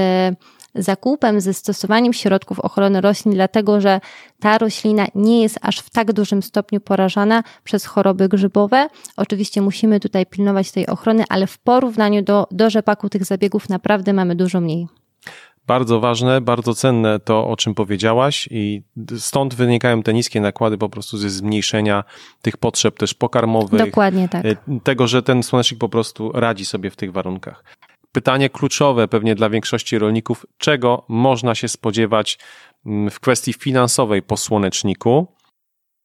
zakupem, 0.74 1.40
ze 1.40 1.54
stosowaniem 1.54 2.12
środków 2.12 2.60
ochrony 2.60 3.00
roślin, 3.00 3.34
dlatego 3.34 3.80
że 3.80 4.00
ta 4.40 4.58
roślina 4.58 5.06
nie 5.14 5.42
jest 5.42 5.58
aż 5.62 5.78
w 5.78 5.90
tak 5.90 6.12
dużym 6.12 6.42
stopniu 6.42 6.80
porażana 6.80 7.42
przez 7.64 7.86
choroby 7.86 8.28
grzybowe. 8.28 8.88
Oczywiście 9.16 9.62
musimy 9.62 10.00
tutaj 10.00 10.26
pilnować 10.26 10.72
tej 10.72 10.86
ochrony, 10.86 11.24
ale 11.28 11.46
w 11.46 11.58
porównaniu 11.58 12.22
do, 12.22 12.46
do 12.50 12.70
rzepaku 12.70 13.08
tych 13.08 13.24
zabiegów 13.24 13.68
naprawdę 13.68 14.12
mamy 14.12 14.34
dużo 14.34 14.60
mniej. 14.60 14.86
Bardzo 15.66 16.00
ważne, 16.00 16.40
bardzo 16.40 16.74
cenne 16.74 17.20
to, 17.20 17.48
o 17.48 17.56
czym 17.56 17.74
powiedziałaś, 17.74 18.48
i 18.50 18.82
stąd 19.18 19.54
wynikają 19.54 20.02
te 20.02 20.14
niskie 20.14 20.40
nakłady 20.40 20.78
po 20.78 20.88
prostu 20.88 21.18
ze 21.18 21.30
zmniejszenia 21.30 22.04
tych 22.42 22.56
potrzeb 22.56 22.98
też 22.98 23.14
pokarmowych. 23.14 23.80
Dokładnie 23.80 24.28
tak. 24.28 24.44
Y, 24.44 24.56
tego, 24.82 25.06
że 25.06 25.22
ten 25.22 25.42
słonecznik 25.42 25.80
po 25.80 25.88
prostu 25.88 26.32
radzi 26.32 26.64
sobie 26.64 26.90
w 26.90 26.96
tych 26.96 27.12
warunkach 27.12 27.64
pytanie 28.12 28.50
kluczowe 28.50 29.08
pewnie 29.08 29.34
dla 29.34 29.50
większości 29.50 29.98
rolników, 29.98 30.46
czego 30.58 31.04
można 31.08 31.54
się 31.54 31.68
spodziewać 31.68 32.38
mm, 32.86 33.10
w 33.10 33.20
kwestii 33.20 33.52
finansowej 33.52 34.22
po 34.22 34.36
słoneczniku? 34.36 35.26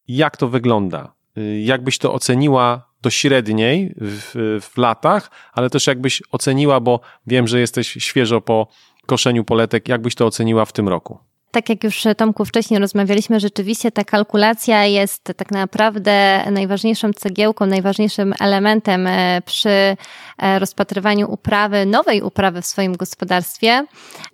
Jak 0.07 0.38
to 0.38 0.47
wygląda? 0.47 1.13
Y, 1.38 1.62
jakbyś 1.62 1.97
to 1.97 2.13
oceniła 2.13 2.89
do 3.01 3.09
średniej 3.09 3.95
w, 3.97 4.59
w 4.62 4.77
latach, 4.77 5.31
ale 5.53 5.69
też 5.69 5.88
jakbyś 5.88 6.24
oceniła, 6.31 6.79
bo 6.79 7.00
wiem, 7.27 7.47
że 7.47 7.59
jesteś 7.59 7.88
świeżo 7.88 8.41
po 8.41 8.67
koszeniu 9.05 9.43
poletek, 9.43 9.88
jakbyś 9.88 10.15
to 10.15 10.25
oceniła 10.25 10.65
w 10.65 10.74
tym 10.74 10.89
roku? 10.89 11.19
Tak 11.55 11.69
jak 11.69 11.83
już 11.83 12.03
Tomku 12.17 12.45
wcześniej 12.45 12.79
rozmawialiśmy, 12.79 13.39
rzeczywiście 13.39 13.91
ta 13.91 14.03
kalkulacja 14.03 14.85
jest 14.85 15.24
tak 15.24 15.51
naprawdę 15.51 16.43
najważniejszą 16.51 17.13
cegiełką, 17.13 17.65
najważniejszym 17.65 18.33
elementem 18.39 19.07
e, 19.07 19.41
przy 19.45 19.69
e, 19.69 20.59
rozpatrywaniu 20.59 21.31
uprawy, 21.31 21.85
nowej 21.85 22.21
uprawy 22.21 22.62
w 22.62 22.65
swoim 22.65 22.97
gospodarstwie. 22.97 23.85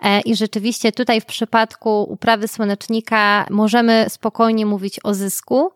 E, 0.04 0.22
I 0.22 0.36
rzeczywiście 0.36 0.92
tutaj 0.92 1.22
w 1.22 1.26
przypadku 1.26 2.04
uprawy 2.04 2.48
słonecznika 2.48 3.46
możemy 3.50 4.06
spokojnie 4.10 4.66
mówić 4.66 5.00
o 5.04 5.14
zysku. 5.14 5.72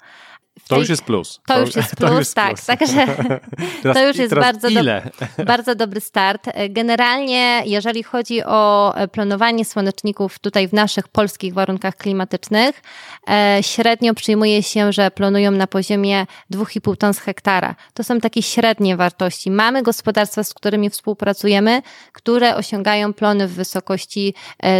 To 0.67 0.79
już 0.79 0.89
jest 0.89 1.03
plus. 1.03 1.39
To, 1.47 1.59
już 1.59 1.75
jest 1.75 1.95
plus, 1.95 2.33
tak. 2.33 2.53
Plus. 2.53 2.65
Także 2.65 3.07
to 3.93 4.07
już 4.07 4.17
jest 4.17 4.35
bardzo, 4.35 4.71
do, 4.71 4.81
bardzo 5.45 5.75
dobry 5.75 6.01
start. 6.01 6.49
Generalnie, 6.69 7.63
jeżeli 7.65 8.03
chodzi 8.03 8.43
o 8.43 8.93
planowanie 9.11 9.65
słoneczników 9.65 10.39
tutaj 10.39 10.67
w 10.67 10.73
naszych 10.73 11.07
polskich 11.07 11.53
warunkach 11.53 11.95
klimatycznych, 11.95 12.81
e, 13.29 13.59
średnio 13.61 14.13
przyjmuje 14.13 14.63
się, 14.63 14.93
że 14.93 15.11
planują 15.11 15.51
na 15.51 15.67
poziomie 15.67 16.25
2,5 16.51 16.97
ton 16.97 17.13
z 17.13 17.19
hektara. 17.19 17.75
To 17.93 18.03
są 18.03 18.19
takie 18.19 18.41
średnie 18.41 18.97
wartości. 18.97 19.51
Mamy 19.51 19.83
gospodarstwa, 19.83 20.43
z 20.43 20.53
którymi 20.53 20.89
współpracujemy, 20.89 21.81
które 22.11 22.55
osiągają 22.55 23.13
plony 23.13 23.47
w 23.47 23.53
wysokości 23.53 24.33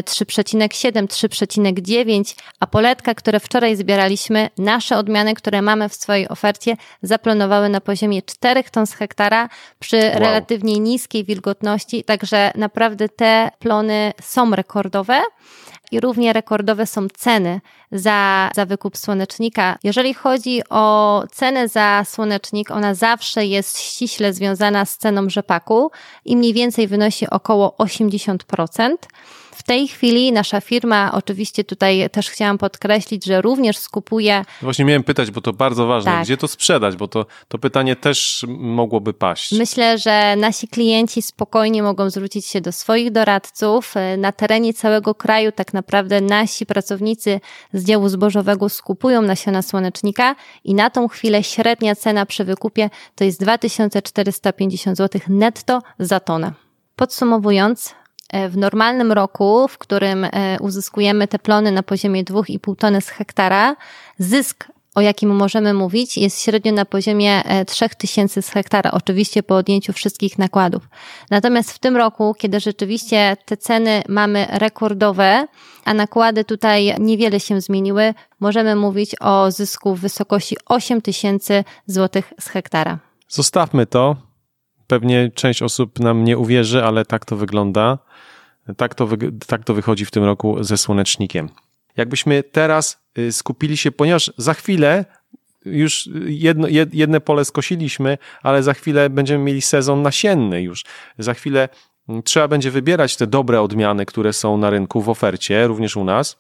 3,7, 0.05 1.03
e, 1.03 1.08
3,9, 1.08 2.36
a 2.60 2.67
poletka, 2.67 3.15
które 3.15 3.39
wczoraj 3.39 3.75
zbieraliśmy, 3.75 4.50
nasze 4.58 4.98
odmiany, 4.98 5.34
które 5.34 5.62
mamy 5.65 5.89
w 5.89 5.93
swojej 5.95 6.29
ofercie, 6.29 6.77
zaplanowały 7.01 7.69
na 7.69 7.81
poziomie 7.81 8.22
4 8.22 8.63
ton 8.63 8.88
z 8.88 8.93
hektara 8.93 9.50
przy 9.79 9.98
wow. 9.98 10.19
relatywnie 10.19 10.79
niskiej 10.79 11.24
wilgotności, 11.24 12.03
także 12.03 12.51
naprawdę 12.55 13.10
te 13.10 13.50
plony 13.60 14.13
są 14.22 14.55
rekordowe 14.55 15.22
i 15.91 16.00
równie 16.00 16.34
rekordowe 16.34 16.86
są 16.86 17.07
ceny 17.17 17.62
za, 17.91 18.50
za 18.55 18.65
wykup 18.65 18.98
słonecznika. 18.98 19.77
Jeżeli 19.84 20.13
chodzi 20.13 20.62
o 20.69 21.24
cenę 21.31 21.67
za 21.67 22.03
słonecznik, 22.05 22.72
ona 22.72 22.93
zawsze 22.93 23.45
jest 23.45 23.79
ściśle 23.79 24.34
związana 24.34 24.86
z 24.86 24.98
ceną 24.98 25.29
rzepaku 25.29 25.91
i 26.25 26.38
mniej 26.38 26.53
więcej 26.53 26.88
wynosi 26.88 27.29
około 27.29 27.75
80%. 27.79 28.95
W 29.55 29.63
tej 29.63 29.88
chwili 29.88 30.31
nasza 30.31 30.62
firma, 30.62 31.12
oczywiście 31.13 31.63
tutaj 31.63 32.09
też 32.12 32.29
chciałam 32.29 32.57
podkreślić, 32.57 33.25
że 33.25 33.41
również 33.41 33.77
skupuje. 33.77 34.45
Właśnie 34.62 34.85
miałem 34.85 35.03
pytać, 35.03 35.31
bo 35.31 35.41
to 35.41 35.53
bardzo 35.53 35.88
ważne, 35.88 36.12
tak. 36.12 36.24
gdzie 36.24 36.38
to 36.38 36.47
sprzedać, 36.47 36.95
bo 36.95 37.07
to, 37.07 37.25
to 37.47 37.57
pytanie 37.57 37.95
też 37.95 38.45
mogłoby 38.47 39.13
paść. 39.13 39.51
Myślę, 39.51 39.97
że 39.97 40.35
nasi 40.35 40.67
klienci 40.67 41.21
spokojnie 41.21 41.83
mogą 41.83 42.09
zwrócić 42.09 42.45
się 42.45 42.62
do 42.62 42.71
swoich 42.71 43.12
doradców. 43.12 43.93
Na 44.17 44.31
terenie 44.31 44.74
całego 44.74 45.15
kraju 45.15 45.51
tak 45.51 45.74
naprawdę 45.74 46.21
nasi 46.21 46.65
pracownicy 46.65 47.39
z 47.74 47.85
działu 47.85 48.09
zbożowego 48.09 48.69
skupują 48.69 49.21
nasiona 49.21 49.62
słonecznika 49.62 50.35
i 50.63 50.74
na 50.74 50.89
tą 50.89 51.07
chwilę 51.07 51.43
średnia 51.43 51.95
cena 51.95 52.25
przy 52.25 52.43
wykupie 52.43 52.89
to 53.15 53.24
jest 53.24 53.39
2450 53.39 54.97
zł 54.97 55.21
netto 55.27 55.81
za 56.00 56.19
tonę. 56.19 56.53
Podsumowując, 56.95 57.95
w 58.34 58.58
normalnym 58.58 59.12
roku, 59.12 59.67
w 59.67 59.77
którym 59.77 60.24
e, 60.24 60.29
uzyskujemy 60.60 61.27
te 61.27 61.39
plony 61.39 61.72
na 61.72 61.84
poziomie 61.84 62.24
2,5 62.24 62.75
tony 62.75 63.01
z 63.01 63.10
hektara, 63.10 63.75
zysk 64.20 64.67
o 64.96 65.01
jakim 65.01 65.36
możemy 65.36 65.74
mówić, 65.74 66.17
jest 66.17 66.41
średnio 66.41 66.72
na 66.72 66.86
poziomie 66.86 67.44
3000 67.67 68.39
e, 68.39 68.44
z 68.44 68.50
hektara, 68.50 68.91
oczywiście 68.91 69.44
po 69.44 69.55
odjęciu 69.55 69.94
wszystkich 69.94 70.38
nakładów. 70.38 70.89
Natomiast 71.32 71.72
w 71.72 71.79
tym 71.79 71.98
roku, 71.98 72.36
kiedy 72.38 72.60
rzeczywiście 72.60 73.38
te 73.46 73.58
ceny 73.58 74.03
mamy 74.10 74.48
rekordowe, 74.50 75.48
a 75.86 75.94
nakłady 75.94 76.44
tutaj 76.44 76.96
niewiele 77.00 77.39
się 77.39 77.62
zmieniły, 77.62 78.13
możemy 78.39 78.75
mówić 78.75 79.15
o 79.22 79.51
zysku 79.51 79.96
w 79.96 80.00
wysokości 80.00 80.58
8000 80.65 81.63
zł 81.86 82.24
z 82.39 82.48
hektara. 82.48 83.00
Zostawmy 83.27 83.86
to. 83.86 84.15
Pewnie 84.88 85.32
część 85.36 85.62
osób 85.62 86.00
nam 86.00 86.24
nie 86.24 86.38
uwierzy, 86.38 86.84
ale 86.84 87.06
tak 87.06 87.25
to 87.25 87.36
wygląda. 87.36 87.98
Tak 88.77 88.96
to, 88.96 89.08
tak 89.48 89.63
to 89.63 89.74
wychodzi 89.74 90.06
w 90.06 90.12
tym 90.12 90.24
roku 90.24 90.63
ze 90.63 90.77
słonecznikiem. 90.77 91.50
Jakbyśmy 91.98 92.44
teraz 92.44 93.06
y, 93.18 93.32
skupili 93.32 93.77
się, 93.77 93.92
ponieważ 93.92 94.34
za 94.38 94.54
chwilę 94.54 95.06
już 95.65 96.10
jedno, 96.25 96.68
jedne 96.94 97.22
pole 97.22 97.46
skosiliśmy, 97.46 98.18
ale 98.44 98.63
za 98.63 98.74
chwilę 98.74 99.10
będziemy 99.10 99.44
mieli 99.44 99.62
sezon 99.62 100.01
nasienny 100.01 100.62
już. 100.62 100.86
Za 101.18 101.34
chwilę 101.34 101.70
mm, 102.10 102.24
trzeba 102.24 102.48
będzie 102.48 102.72
wybierać 102.72 103.18
te 103.18 103.27
dobre 103.27 103.62
odmiany, 103.62 104.06
które 104.06 104.34
są 104.34 104.58
na 104.58 104.70
rynku 104.70 105.01
w 105.01 105.10
ofercie, 105.10 105.68
również 105.68 105.98
u 105.98 106.04
nas. 106.04 106.38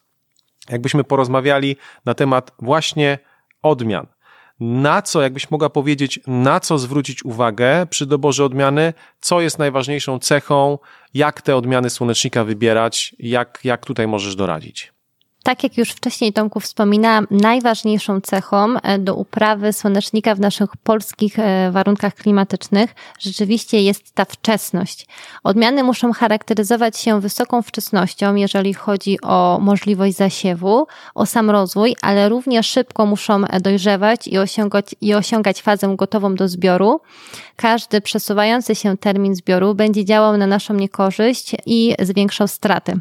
Jakbyśmy 0.69 1.03
porozmawiali 1.03 1.75
na 2.05 2.13
temat 2.13 2.51
właśnie 2.59 3.19
odmian 3.61 4.07
na 4.59 5.01
co, 5.01 5.21
jakbyś 5.21 5.51
mogła 5.51 5.69
powiedzieć, 5.69 6.19
na 6.27 6.59
co 6.59 6.77
zwrócić 6.77 7.25
uwagę 7.25 7.85
przy 7.89 8.05
doborze 8.05 8.45
odmiany, 8.45 8.93
co 9.19 9.41
jest 9.41 9.59
najważniejszą 9.59 10.19
cechą, 10.19 10.77
jak 11.13 11.41
te 11.41 11.55
odmiany 11.55 11.89
słonecznika 11.89 12.43
wybierać, 12.43 13.15
jak, 13.19 13.59
jak 13.63 13.85
tutaj 13.85 14.07
możesz 14.07 14.35
doradzić? 14.35 14.94
Tak 15.45 15.63
jak 15.63 15.77
już 15.77 15.89
wcześniej 15.89 16.33
Tomku 16.33 16.59
wspominałam, 16.59 17.27
najważniejszą 17.31 18.21
cechą 18.21 18.77
e, 18.77 18.99
do 18.99 19.15
uprawy 19.15 19.73
słonecznika 19.73 20.35
w 20.35 20.39
naszych 20.39 20.77
polskich 20.83 21.39
e, 21.39 21.71
warunkach 21.71 22.15
klimatycznych 22.15 22.95
rzeczywiście 23.19 23.81
jest 23.81 24.11
ta 24.11 24.25
wczesność. 24.25 25.07
Odmiany 25.43 25.83
muszą 25.83 26.13
charakteryzować 26.13 26.97
się 26.97 27.21
wysoką 27.21 27.61
wczesnością, 27.61 28.35
jeżeli 28.35 28.73
chodzi 28.73 29.21
o 29.21 29.59
możliwość 29.61 30.15
zasiewu, 30.15 30.87
o 31.15 31.25
sam 31.25 31.49
rozwój, 31.49 31.95
ale 32.01 32.29
równie 32.29 32.63
szybko 32.63 33.05
muszą 33.05 33.45
e, 33.45 33.59
dojrzewać 33.59 34.27
i 34.27 34.37
osiągać, 34.37 34.95
i 35.01 35.13
osiągać 35.13 35.61
fazę 35.61 35.95
gotową 35.95 36.35
do 36.35 36.47
zbioru. 36.47 37.01
Każdy 37.55 38.01
przesuwający 38.01 38.75
się 38.75 38.97
termin 38.97 39.35
zbioru 39.35 39.75
będzie 39.75 40.05
działał 40.05 40.37
na 40.37 40.47
naszą 40.47 40.73
niekorzyść 40.73 41.55
i 41.65 41.95
zwiększał 41.99 42.47
straty. 42.47 42.99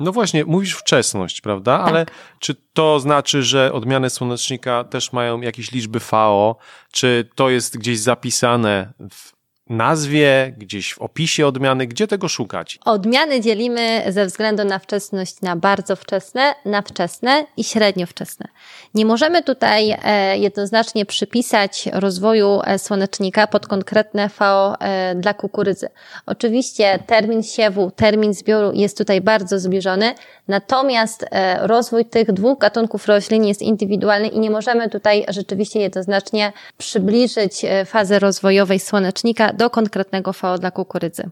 No 0.00 0.12
właśnie, 0.12 0.44
mówisz 0.44 0.74
wczesność, 0.74 1.40
prawda? 1.40 1.78
Tak. 1.78 1.88
Ale 1.88 2.06
czy 2.38 2.54
to 2.72 3.00
znaczy, 3.00 3.42
że 3.42 3.72
odmiany 3.72 4.10
słonecznika 4.10 4.84
też 4.84 5.12
mają 5.12 5.40
jakieś 5.40 5.72
liczby 5.72 6.00
FAO? 6.00 6.56
Czy 6.92 7.28
to 7.34 7.50
jest 7.50 7.78
gdzieś 7.78 7.98
zapisane 7.98 8.92
w 9.10 9.35
nazwie, 9.70 10.54
gdzieś 10.58 10.94
w 10.94 10.98
opisie 10.98 11.46
odmiany? 11.46 11.86
Gdzie 11.86 12.06
tego 12.06 12.28
szukać? 12.28 12.78
Odmiany 12.84 13.40
dzielimy 13.40 14.02
ze 14.08 14.26
względu 14.26 14.64
na 14.64 14.78
wczesność 14.78 15.40
na 15.40 15.56
bardzo 15.56 15.96
wczesne, 15.96 16.54
na 16.64 16.82
wczesne 16.82 17.46
i 17.56 17.64
średnio 17.64 18.06
wczesne. 18.06 18.48
Nie 18.94 19.06
możemy 19.06 19.42
tutaj 19.42 19.96
e, 20.04 20.38
jednoznacznie 20.38 21.06
przypisać 21.06 21.88
rozwoju 21.92 22.60
e, 22.64 22.78
słonecznika 22.78 23.46
pod 23.46 23.66
konkretne 23.66 24.28
VO 24.38 24.80
e, 24.80 25.14
dla 25.14 25.34
kukurydzy. 25.34 25.88
Oczywiście 26.26 26.98
termin 27.06 27.42
siewu, 27.42 27.90
termin 27.96 28.34
zbioru 28.34 28.72
jest 28.72 28.98
tutaj 28.98 29.20
bardzo 29.20 29.58
zbliżony, 29.58 30.14
natomiast 30.48 31.26
rozwój 31.60 32.04
tych 32.04 32.32
dwóch 32.32 32.58
gatunków 32.58 33.06
roślin 33.06 33.44
jest 33.44 33.62
indywidualny 33.62 34.28
i 34.28 34.40
nie 34.40 34.50
możemy 34.50 34.90
tutaj 34.90 35.24
rzeczywiście 35.28 35.80
jednoznacznie 35.80 36.52
przybliżyć 36.78 37.64
fazy 37.86 38.18
rozwojowej 38.18 38.80
słonecznika 38.80 39.52
do 39.56 39.70
konkretnego 39.70 40.32
VO 40.42 40.58
dla 40.58 40.70
kukurydzy. 40.70 41.30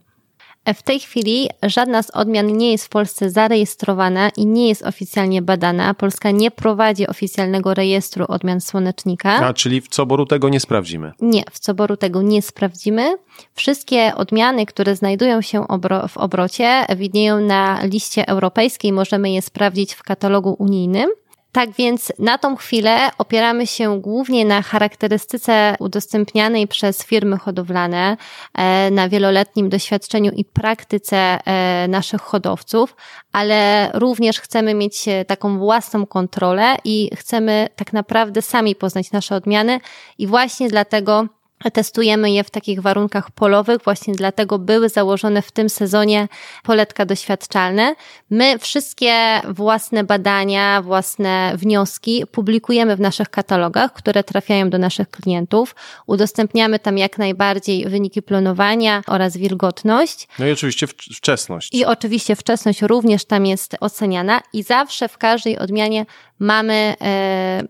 W 0.74 0.82
tej 0.82 1.00
chwili 1.00 1.48
żadna 1.62 2.02
z 2.02 2.10
odmian 2.10 2.56
nie 2.56 2.72
jest 2.72 2.84
w 2.84 2.88
Polsce 2.88 3.30
zarejestrowana 3.30 4.30
i 4.36 4.46
nie 4.46 4.68
jest 4.68 4.86
oficjalnie 4.86 5.42
badana. 5.42 5.94
Polska 5.94 6.30
nie 6.30 6.50
prowadzi 6.50 7.06
oficjalnego 7.06 7.74
rejestru 7.74 8.24
odmian 8.28 8.60
słonecznika. 8.60 9.30
A, 9.30 9.54
czyli 9.54 9.80
w 9.80 9.88
Coboru 9.88 10.26
tego 10.26 10.48
nie 10.48 10.60
sprawdzimy? 10.60 11.12
Nie, 11.20 11.42
w 11.52 11.58
Coboru 11.58 11.96
tego 11.96 12.22
nie 12.22 12.42
sprawdzimy. 12.42 13.16
Wszystkie 13.54 14.14
odmiany, 14.14 14.66
które 14.66 14.96
znajdują 14.96 15.40
się 15.42 15.66
w 16.08 16.16
obrocie, 16.16 16.86
widnieją 16.96 17.40
na 17.40 17.84
liście 17.84 18.28
europejskiej. 18.28 18.92
Możemy 18.92 19.30
je 19.30 19.42
sprawdzić 19.42 19.94
w 19.94 20.02
katalogu 20.02 20.56
unijnym. 20.58 21.10
Tak 21.54 21.70
więc 21.70 22.12
na 22.18 22.38
tą 22.38 22.56
chwilę 22.56 23.10
opieramy 23.18 23.66
się 23.66 24.00
głównie 24.00 24.44
na 24.44 24.62
charakterystyce 24.62 25.76
udostępnianej 25.78 26.68
przez 26.68 27.04
firmy 27.04 27.38
hodowlane, 27.38 28.16
e, 28.54 28.90
na 28.90 29.08
wieloletnim 29.08 29.68
doświadczeniu 29.68 30.32
i 30.32 30.44
praktyce 30.44 31.16
e, 31.16 31.88
naszych 31.88 32.20
hodowców, 32.20 32.96
ale 33.32 33.90
również 33.94 34.40
chcemy 34.40 34.74
mieć 34.74 35.08
e, 35.08 35.24
taką 35.24 35.58
własną 35.58 36.06
kontrolę 36.06 36.76
i 36.84 37.10
chcemy 37.16 37.68
tak 37.76 37.92
naprawdę 37.92 38.42
sami 38.42 38.74
poznać 38.76 39.12
nasze 39.12 39.36
odmiany 39.36 39.80
i 40.18 40.26
właśnie 40.26 40.68
dlatego 40.68 41.26
Testujemy 41.72 42.30
je 42.30 42.44
w 42.44 42.50
takich 42.50 42.80
warunkach 42.80 43.30
polowych, 43.30 43.78
właśnie 43.84 44.14
dlatego 44.14 44.58
były 44.58 44.88
założone 44.88 45.42
w 45.42 45.52
tym 45.52 45.68
sezonie 45.68 46.28
poletka 46.62 47.06
doświadczalne. 47.06 47.94
My 48.30 48.58
wszystkie 48.58 49.40
własne 49.48 50.04
badania, 50.04 50.82
własne 50.82 51.52
wnioski 51.56 52.24
publikujemy 52.32 52.96
w 52.96 53.00
naszych 53.00 53.30
katalogach, 53.30 53.92
które 53.92 54.24
trafiają 54.24 54.70
do 54.70 54.78
naszych 54.78 55.10
klientów. 55.10 55.74
Udostępniamy 56.06 56.78
tam 56.78 56.98
jak 56.98 57.18
najbardziej 57.18 57.88
wyniki 57.88 58.22
planowania 58.22 59.02
oraz 59.06 59.36
wilgotność. 59.36 60.28
No 60.38 60.46
i 60.46 60.52
oczywiście 60.52 60.86
wczesność. 60.86 61.68
I 61.72 61.84
oczywiście 61.84 62.36
wczesność 62.36 62.82
również 62.82 63.24
tam 63.24 63.46
jest 63.46 63.76
oceniana 63.80 64.40
i 64.52 64.62
zawsze 64.62 65.08
w 65.08 65.18
każdej 65.18 65.58
odmianie 65.58 66.06
mamy 66.38 66.94
e, 67.00 67.62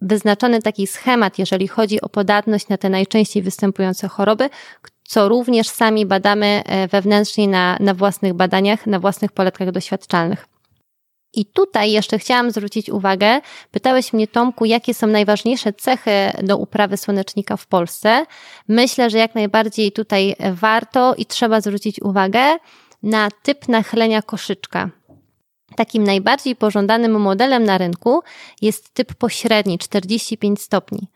wyznaczony 0.00 0.62
taki 0.62 0.86
schemat, 0.86 1.38
jeżeli 1.38 1.68
chodzi 1.68 2.00
o 2.00 2.08
podatność 2.08 2.68
na 2.68 2.78
te 2.78 2.88
najczęściej 2.88 3.42
występujące 3.42 4.08
choroby, 4.08 4.50
co 5.04 5.28
również 5.28 5.68
sami 5.68 6.06
badamy 6.06 6.62
e, 6.66 6.88
wewnętrznie 6.88 7.48
na, 7.48 7.76
na 7.80 7.94
własnych 7.94 8.34
badaniach, 8.34 8.86
na 8.86 9.00
własnych 9.00 9.32
poletkach 9.32 9.70
doświadczalnych. 9.70 10.46
I 11.34 11.46
tutaj 11.46 11.92
jeszcze 11.92 12.18
chciałam 12.18 12.50
zwrócić 12.50 12.90
uwagę, 12.90 13.40
pytałeś 13.70 14.12
mnie 14.12 14.26
Tomku, 14.26 14.64
jakie 14.64 14.94
są 14.94 15.06
najważniejsze 15.06 15.72
cechy 15.72 16.10
do 16.42 16.56
uprawy 16.58 16.96
słonecznika 16.96 17.56
w 17.56 17.66
Polsce. 17.66 18.26
Myślę, 18.68 19.10
że 19.10 19.18
jak 19.18 19.34
najbardziej 19.34 19.92
tutaj 19.92 20.36
warto 20.52 21.14
i 21.14 21.26
trzeba 21.26 21.60
zwrócić 21.60 22.02
uwagę 22.02 22.56
na 23.02 23.28
typ 23.42 23.68
nachylenia 23.68 24.22
koszyczka. 24.22 24.90
Takim 25.76 26.04
najbardziej 26.04 26.56
pożądanym 26.56 27.20
modelem 27.20 27.64
na 27.64 27.78
rynku 27.78 28.22
jest 28.62 28.94
typ 28.94 29.14
pośredni 29.14 29.78
45 29.78 30.62
stopni. 30.62 31.08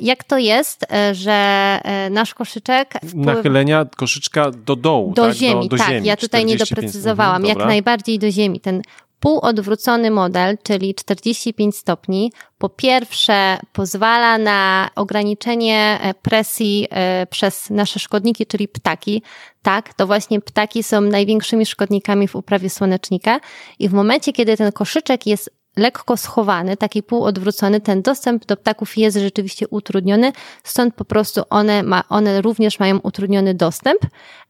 Jak 0.00 0.24
to 0.24 0.38
jest, 0.38 0.86
e, 0.92 1.14
że 1.14 1.32
e, 1.32 2.10
nasz 2.10 2.34
koszyczek. 2.34 2.94
Wpływ... 2.94 3.14
Nachylenia 3.14 3.86
koszyczka 3.96 4.50
do 4.50 4.76
dołu. 4.76 5.12
Do 5.12 5.22
tak? 5.22 5.34
ziemi, 5.34 5.68
do, 5.68 5.68
do 5.68 5.76
tak. 5.76 5.88
Ziemi. 5.88 6.06
Ja 6.06 6.16
tutaj 6.16 6.44
nie 6.44 6.56
doprecyzowałam. 6.56 7.36
Mhm, 7.36 7.58
jak 7.58 7.68
najbardziej 7.68 8.18
do 8.18 8.30
ziemi. 8.30 8.60
Ten 8.60 8.82
półodwrócony 9.20 10.10
model, 10.10 10.58
czyli 10.62 10.94
45 10.94 11.76
stopni, 11.76 12.32
po 12.58 12.68
pierwsze 12.68 13.58
pozwala 13.72 14.38
na 14.38 14.90
ograniczenie 14.96 15.98
e, 16.02 16.14
presji 16.14 16.86
e, 16.90 17.26
przez 17.26 17.70
nasze 17.70 17.98
szkodniki, 17.98 18.46
czyli 18.46 18.68
ptaki. 18.68 19.22
Tak, 19.62 19.94
to 19.94 20.06
właśnie 20.06 20.40
ptaki 20.40 20.82
są 20.82 21.00
największymi 21.00 21.66
szkodnikami 21.66 22.28
w 22.28 22.36
uprawie 22.36 22.70
słonecznika. 22.70 23.40
I 23.78 23.88
w 23.88 23.92
momencie, 23.92 24.32
kiedy 24.32 24.56
ten 24.56 24.72
koszyczek 24.72 25.26
jest 25.26 25.50
lekko 25.76 26.16
schowany, 26.16 26.76
taki 26.76 27.02
półodwrócony, 27.02 27.80
ten 27.80 28.02
dostęp 28.02 28.46
do 28.46 28.56
ptaków 28.56 28.96
jest 28.96 29.16
rzeczywiście 29.16 29.68
utrudniony, 29.68 30.32
stąd 30.64 30.94
po 30.94 31.04
prostu 31.04 31.42
one, 31.50 31.82
ma, 31.82 32.04
one 32.08 32.42
również 32.42 32.78
mają 32.78 32.98
utrudniony 32.98 33.54
dostęp. 33.54 34.00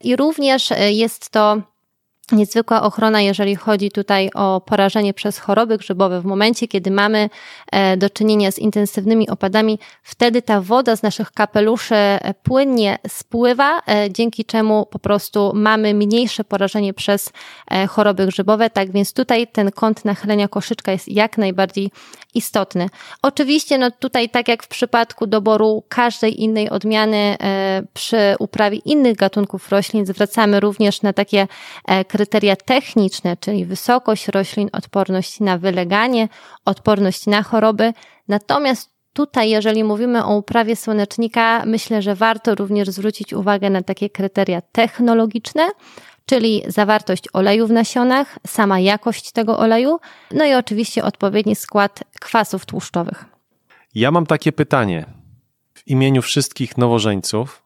I 0.00 0.16
również 0.16 0.72
e, 0.72 0.92
jest 0.92 1.30
to 1.30 1.62
niezwykła 2.32 2.82
ochrona, 2.82 3.20
jeżeli 3.20 3.56
chodzi 3.56 3.90
tutaj 3.90 4.30
o 4.34 4.60
porażenie 4.60 5.14
przez 5.14 5.38
choroby 5.38 5.78
grzybowe. 5.78 6.20
W 6.20 6.24
momencie, 6.24 6.68
kiedy 6.68 6.90
mamy 6.90 7.30
e, 7.72 7.96
do 7.96 8.10
czynienia 8.10 8.52
z 8.52 8.58
intensywnymi 8.58 9.30
opadami, 9.30 9.78
wtedy 10.02 10.42
ta 10.42 10.60
woda 10.60 10.96
z 10.96 11.02
naszych 11.02 11.32
kapeluszy 11.32 11.94
e, 11.94 12.34
płynnie 12.34 12.98
spływa, 13.08 13.82
e, 13.88 14.10
dzięki 14.10 14.44
czemu 14.44 14.86
po 14.86 14.98
prostu 14.98 15.52
mamy 15.54 15.94
mniejsze 15.94 16.44
porażenie 16.44 16.94
przez 16.94 17.32
choroby 17.88 18.26
grzybowe. 18.26 18.70
Tak 18.70 18.92
więc 18.92 19.12
tutaj 19.12 19.46
ten 19.46 19.72
kąt 19.72 20.04
nachylenia 20.04 20.48
koszyczka 20.48 20.92
jest 20.92 21.08
jak 21.08 21.38
najbardziej 21.38 21.90
istotny. 22.34 22.88
Oczywiście, 23.22 23.78
no 23.78 23.90
tutaj, 23.90 24.28
tak 24.28 24.48
jak 24.48 24.62
w 24.62 24.68
przypadku 24.68 25.26
doboru 25.26 25.84
każdej 25.88 26.42
innej 26.42 26.70
odmiany 26.70 27.36
przy 27.94 28.34
uprawie 28.38 28.78
innych 28.78 29.16
gatunków 29.16 29.70
roślin, 29.70 30.06
zwracamy 30.06 30.60
również 30.60 31.02
na 31.02 31.12
takie 31.12 31.46
kryteria 32.16 32.56
techniczne, 32.56 33.36
czyli 33.36 33.64
wysokość 33.64 34.28
roślin, 34.28 34.68
odporność 34.72 35.40
na 35.40 35.58
wyleganie, 35.58 36.28
odporność 36.64 37.26
na 37.26 37.42
choroby. 37.42 37.92
Natomiast 38.28 38.90
tutaj, 39.12 39.50
jeżeli 39.50 39.84
mówimy 39.84 40.24
o 40.24 40.36
uprawie 40.36 40.76
słonecznika, 40.76 41.62
myślę, 41.66 42.02
że 42.02 42.14
warto 42.14 42.54
również 42.54 42.88
zwrócić 42.88 43.32
uwagę 43.32 43.70
na 43.70 43.82
takie 43.82 44.10
kryteria 44.10 44.60
technologiczne, 44.72 45.68
czyli 46.26 46.62
zawartość 46.66 47.24
oleju 47.32 47.66
w 47.66 47.70
nasionach, 47.70 48.38
sama 48.46 48.80
jakość 48.80 49.32
tego 49.32 49.58
oleju, 49.58 49.98
no 50.30 50.44
i 50.44 50.54
oczywiście 50.54 51.04
odpowiedni 51.04 51.56
skład 51.56 52.04
kwasów 52.20 52.66
tłuszczowych. 52.66 53.24
Ja 53.94 54.10
mam 54.10 54.26
takie 54.26 54.52
pytanie 54.52 55.06
w 55.74 55.88
imieniu 55.88 56.22
wszystkich 56.22 56.78
nowożeńców. 56.78 57.65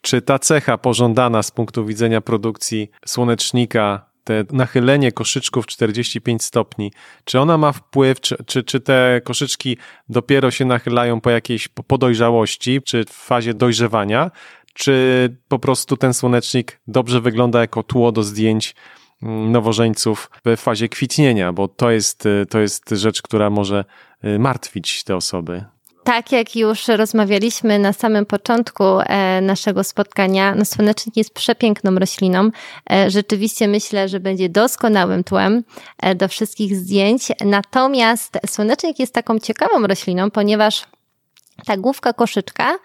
Czy 0.00 0.22
ta 0.22 0.38
cecha 0.38 0.78
pożądana 0.78 1.42
z 1.42 1.50
punktu 1.50 1.86
widzenia 1.86 2.20
produkcji 2.20 2.90
słonecznika, 3.06 4.10
te 4.24 4.44
nachylenie 4.52 5.12
koszyczków 5.12 5.66
45 5.66 6.44
stopni, 6.44 6.92
czy 7.24 7.40
ona 7.40 7.58
ma 7.58 7.72
wpływ, 7.72 8.20
czy, 8.20 8.36
czy, 8.46 8.62
czy 8.62 8.80
te 8.80 9.20
koszyczki 9.24 9.76
dopiero 10.08 10.50
się 10.50 10.64
nachylają 10.64 11.20
po 11.20 11.30
jakiejś 11.30 11.68
podojrzałości, 11.68 12.82
czy 12.82 13.04
w 13.04 13.10
fazie 13.10 13.54
dojrzewania, 13.54 14.30
czy 14.74 15.36
po 15.48 15.58
prostu 15.58 15.96
ten 15.96 16.14
słonecznik 16.14 16.80
dobrze 16.86 17.20
wygląda 17.20 17.60
jako 17.60 17.82
tło 17.82 18.12
do 18.12 18.22
zdjęć 18.22 18.74
mm, 19.22 19.52
nowożeńców 19.52 20.30
w 20.44 20.56
fazie 20.56 20.88
kwitnienia, 20.88 21.52
bo 21.52 21.68
to 21.68 21.90
jest, 21.90 22.28
to 22.48 22.60
jest 22.60 22.90
rzecz, 22.90 23.22
która 23.22 23.50
może 23.50 23.84
y, 24.24 24.38
martwić 24.38 25.04
te 25.04 25.16
osoby. 25.16 25.64
Tak 26.04 26.32
jak 26.32 26.56
już 26.56 26.88
rozmawialiśmy 26.88 27.78
na 27.78 27.92
samym 27.92 28.26
początku 28.26 28.84
e, 28.84 29.40
naszego 29.40 29.84
spotkania, 29.84 30.54
no 30.54 30.64
słonecznik 30.64 31.16
jest 31.16 31.34
przepiękną 31.34 31.94
rośliną. 31.94 32.50
E, 32.90 33.10
rzeczywiście 33.10 33.68
myślę, 33.68 34.08
że 34.08 34.20
będzie 34.20 34.48
doskonałym 34.48 35.24
tłem 35.24 35.64
e, 35.98 36.14
do 36.14 36.28
wszystkich 36.28 36.76
zdjęć. 36.76 37.28
Natomiast 37.44 38.38
słonecznik 38.46 38.98
jest 38.98 39.14
taką 39.14 39.38
ciekawą 39.38 39.86
rośliną, 39.86 40.30
ponieważ 40.30 40.86
ta 41.66 41.76
główka 41.76 42.12
koszyczka 42.12 42.78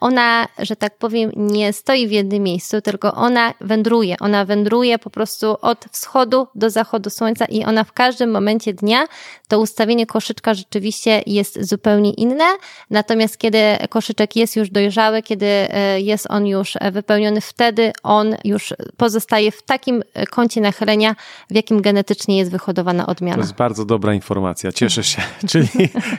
ona, 0.00 0.48
że 0.58 0.76
tak 0.76 0.98
powiem, 0.98 1.30
nie 1.36 1.72
stoi 1.72 2.08
w 2.08 2.10
jednym 2.10 2.42
miejscu, 2.42 2.80
tylko 2.80 3.14
ona 3.14 3.54
wędruje. 3.60 4.16
Ona 4.20 4.44
wędruje 4.44 4.98
po 4.98 5.10
prostu 5.10 5.56
od 5.62 5.84
wschodu 5.92 6.46
do 6.54 6.70
zachodu 6.70 7.10
słońca 7.10 7.44
i 7.44 7.64
ona 7.64 7.84
w 7.84 7.92
każdym 7.92 8.30
momencie 8.30 8.74
dnia, 8.74 9.06
to 9.48 9.60
ustawienie 9.60 10.06
koszyczka 10.06 10.54
rzeczywiście 10.54 11.22
jest 11.26 11.68
zupełnie 11.68 12.10
inne. 12.10 12.44
Natomiast 12.90 13.38
kiedy 13.38 13.58
koszyczek 13.90 14.36
jest 14.36 14.56
już 14.56 14.70
dojrzały, 14.70 15.22
kiedy 15.22 15.46
e, 15.46 16.00
jest 16.00 16.26
on 16.30 16.46
już 16.46 16.74
wypełniony, 16.92 17.40
wtedy 17.40 17.92
on 18.02 18.36
już 18.44 18.74
pozostaje 18.96 19.50
w 19.52 19.62
takim 19.62 20.02
kącie 20.30 20.60
nachylenia, 20.60 21.16
w 21.50 21.54
jakim 21.54 21.82
genetycznie 21.82 22.38
jest 22.38 22.50
wyhodowana 22.50 23.06
odmiana. 23.06 23.36
To 23.36 23.40
jest 23.40 23.54
bardzo 23.54 23.84
dobra 23.84 24.14
informacja, 24.14 24.72
cieszę 24.72 25.04
się. 25.04 25.22
czyli, 25.50 25.68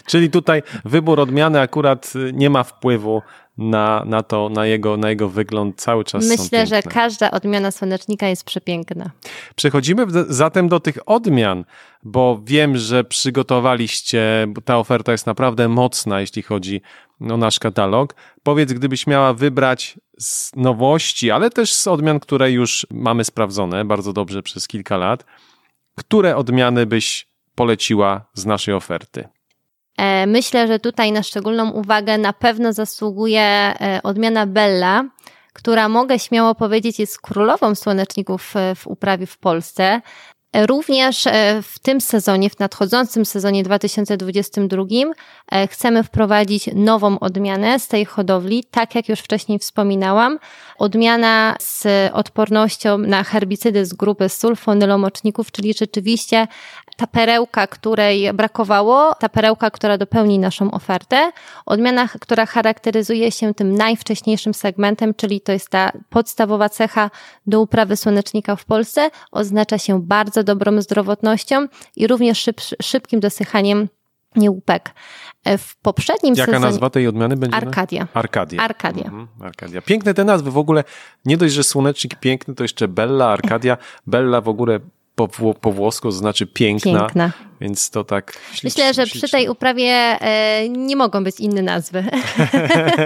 czyli 0.05 0.29
tutaj 0.29 0.63
wybór 0.85 1.19
odmiany 1.19 1.59
akurat 1.61 2.13
nie 2.33 2.49
ma 2.49 2.63
wpływu 2.63 3.21
na, 3.57 4.03
na 4.05 4.23
to, 4.23 4.49
na 4.49 4.65
jego, 4.65 4.97
na 4.97 5.09
jego 5.09 5.29
wygląd 5.29 5.81
cały 5.81 6.03
czas 6.03 6.25
Myślę, 6.25 6.67
że 6.67 6.81
każda 6.81 7.31
odmiana 7.31 7.71
słonecznika 7.71 8.27
jest 8.27 8.43
przepiękna. 8.43 9.11
Przechodzimy 9.55 10.05
zatem 10.29 10.69
do 10.69 10.79
tych 10.79 10.97
odmian, 11.05 11.65
bo 12.03 12.41
wiem, 12.43 12.77
że 12.77 13.03
przygotowaliście, 13.03 14.47
ta 14.65 14.77
oferta 14.77 15.11
jest 15.11 15.25
naprawdę 15.25 15.69
mocna, 15.69 16.21
jeśli 16.21 16.41
chodzi 16.41 16.81
o 17.29 17.37
nasz 17.37 17.59
katalog. 17.59 18.15
Powiedz, 18.43 18.73
gdybyś 18.73 19.07
miała 19.07 19.33
wybrać 19.33 19.99
z 20.19 20.55
nowości, 20.55 21.31
ale 21.31 21.49
też 21.49 21.73
z 21.73 21.87
odmian, 21.87 22.19
które 22.19 22.51
już 22.51 22.87
mamy 22.91 23.23
sprawdzone 23.23 23.85
bardzo 23.85 24.13
dobrze 24.13 24.43
przez 24.43 24.67
kilka 24.67 24.97
lat, 24.97 25.25
które 25.95 26.35
odmiany 26.35 26.85
byś 26.85 27.27
poleciła 27.55 28.25
z 28.33 28.45
naszej 28.45 28.73
oferty? 28.73 29.27
E, 29.97 30.27
myślę, 30.27 30.67
że 30.67 30.79
tutaj 30.79 31.11
na 31.11 31.23
szczególną 31.23 31.71
uwagę 31.71 32.17
na 32.17 32.33
pewno 32.33 32.73
zasługuje 32.73 33.41
e, 33.41 33.99
odmiana 34.03 34.45
Bella, 34.45 35.03
która 35.53 35.89
mogę 35.89 36.19
śmiało 36.19 36.55
powiedzieć 36.55 36.99
jest 36.99 37.21
królową 37.21 37.75
słoneczników 37.75 38.55
e, 38.55 38.75
w 38.75 38.87
uprawie 38.87 39.25
w 39.25 39.37
Polsce. 39.37 40.01
Również 40.55 41.23
w 41.63 41.79
tym 41.79 42.01
sezonie, 42.01 42.49
w 42.49 42.59
nadchodzącym 42.59 43.25
sezonie 43.25 43.63
2022 43.63 44.85
chcemy 45.69 46.03
wprowadzić 46.03 46.69
nową 46.73 47.19
odmianę 47.19 47.79
z 47.79 47.87
tej 47.87 48.05
hodowli, 48.05 48.63
tak 48.71 48.95
jak 48.95 49.09
już 49.09 49.19
wcześniej 49.19 49.59
wspominałam. 49.59 50.39
Odmiana 50.77 51.55
z 51.59 51.85
odpornością 52.13 52.97
na 52.97 53.23
herbicydy 53.23 53.85
z 53.85 53.93
grupy 53.93 54.29
sulfonylomoczników, 54.29 55.51
czyli 55.51 55.73
rzeczywiście 55.73 56.47
ta 56.97 57.07
perełka, 57.07 57.67
której 57.67 58.33
brakowało, 58.33 59.13
ta 59.19 59.29
perełka, 59.29 59.71
która 59.71 59.97
dopełni 59.97 60.39
naszą 60.39 60.71
ofertę. 60.71 61.31
Odmiana, 61.65 62.07
która 62.19 62.45
charakteryzuje 62.45 63.31
się 63.31 63.53
tym 63.53 63.75
najwcześniejszym 63.75 64.53
segmentem, 64.53 65.13
czyli 65.13 65.41
to 65.41 65.51
jest 65.51 65.69
ta 65.69 65.91
podstawowa 66.09 66.69
cecha 66.69 67.11
do 67.47 67.61
uprawy 67.61 67.97
słonecznika 67.97 68.55
w 68.55 68.65
Polsce, 68.65 69.09
oznacza 69.31 69.77
się 69.77 70.01
bardzo 70.01 70.36
dobrą 70.43 70.81
zdrowotnością 70.81 71.67
i 71.95 72.07
również 72.07 72.39
szyb, 72.39 72.61
szybkim 72.81 73.19
dosychaniem 73.19 73.87
niełupek. 74.35 74.93
W 75.57 75.75
poprzednim 75.81 76.35
Jaka 76.35 76.51
sezonie... 76.51 76.65
nazwa 76.65 76.89
tej 76.89 77.07
odmiany 77.07 77.37
będzie? 77.37 77.57
Arkadia. 77.57 78.07
Arkadia. 78.13 78.61
Arkadia. 78.61 79.03
Mhm, 79.03 79.27
Arkadia. 79.41 79.81
Piękne 79.81 80.13
te 80.13 80.23
nazwy. 80.23 80.51
W 80.51 80.57
ogóle 80.57 80.83
nie 81.25 81.37
dość, 81.37 81.53
że 81.53 81.63
słonecznik 81.63 82.15
piękny, 82.15 82.55
to 82.55 82.63
jeszcze 82.63 82.87
Bella, 82.87 83.27
Arkadia. 83.27 83.77
Bella 84.07 84.41
w 84.41 84.49
ogóle 84.49 84.79
po, 85.17 85.53
po 85.53 85.71
włosku, 85.71 86.07
to 86.07 86.11
znaczy 86.11 86.47
piękna. 86.47 86.99
Piękna. 86.99 87.31
Więc 87.61 87.89
to 87.89 88.03
tak. 88.03 88.39
Ślicznie, 88.51 88.67
Myślę, 88.67 88.93
że 88.93 89.01
ślicznie. 89.01 89.21
przy 89.21 89.31
tej 89.31 89.49
uprawie 89.49 89.91
e, 90.21 90.69
nie 90.69 90.95
mogą 90.95 91.23
być 91.23 91.39
inne 91.39 91.61
nazwy. 91.61 92.03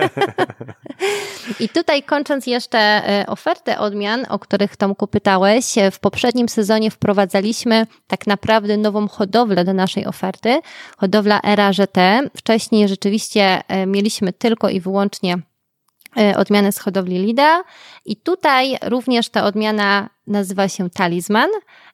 I 1.60 1.70
tutaj 1.70 2.04
kończąc 2.04 2.48
jeszcze 2.48 2.78
e, 2.78 3.26
ofertę 3.28 3.80
odmian, 3.80 4.26
o 4.30 4.40
których 4.40 4.76
Tomku 4.78 5.08
pytałeś, 5.08 5.66
w 5.92 6.00
poprzednim 6.00 6.50
sezonie 6.50 6.92
wprowadzaliśmy 6.92 7.88
tak 8.08 8.28
naprawdę 8.28 8.78
nową 8.78 9.08
hodowlę 9.08 9.66
do 9.66 9.74
naszej 9.74 10.06
oferty. 10.06 10.60
Hodowla 10.98 11.42
Era 11.44 11.72
GT. 11.72 12.22
Wcześniej 12.38 12.88
rzeczywiście 12.88 13.62
e, 13.68 13.86
mieliśmy 13.86 14.34
tylko 14.34 14.70
i 14.70 14.80
wyłącznie 14.80 15.38
e, 16.18 16.38
odmianę 16.38 16.72
z 16.72 16.80
hodowli 16.80 17.18
Lida 17.18 17.64
i 18.06 18.16
tutaj 18.16 18.78
również 18.82 19.30
ta 19.30 19.44
odmiana 19.44 20.10
nazywa 20.28 20.68
się 20.68 20.90
Talizman 20.90 21.50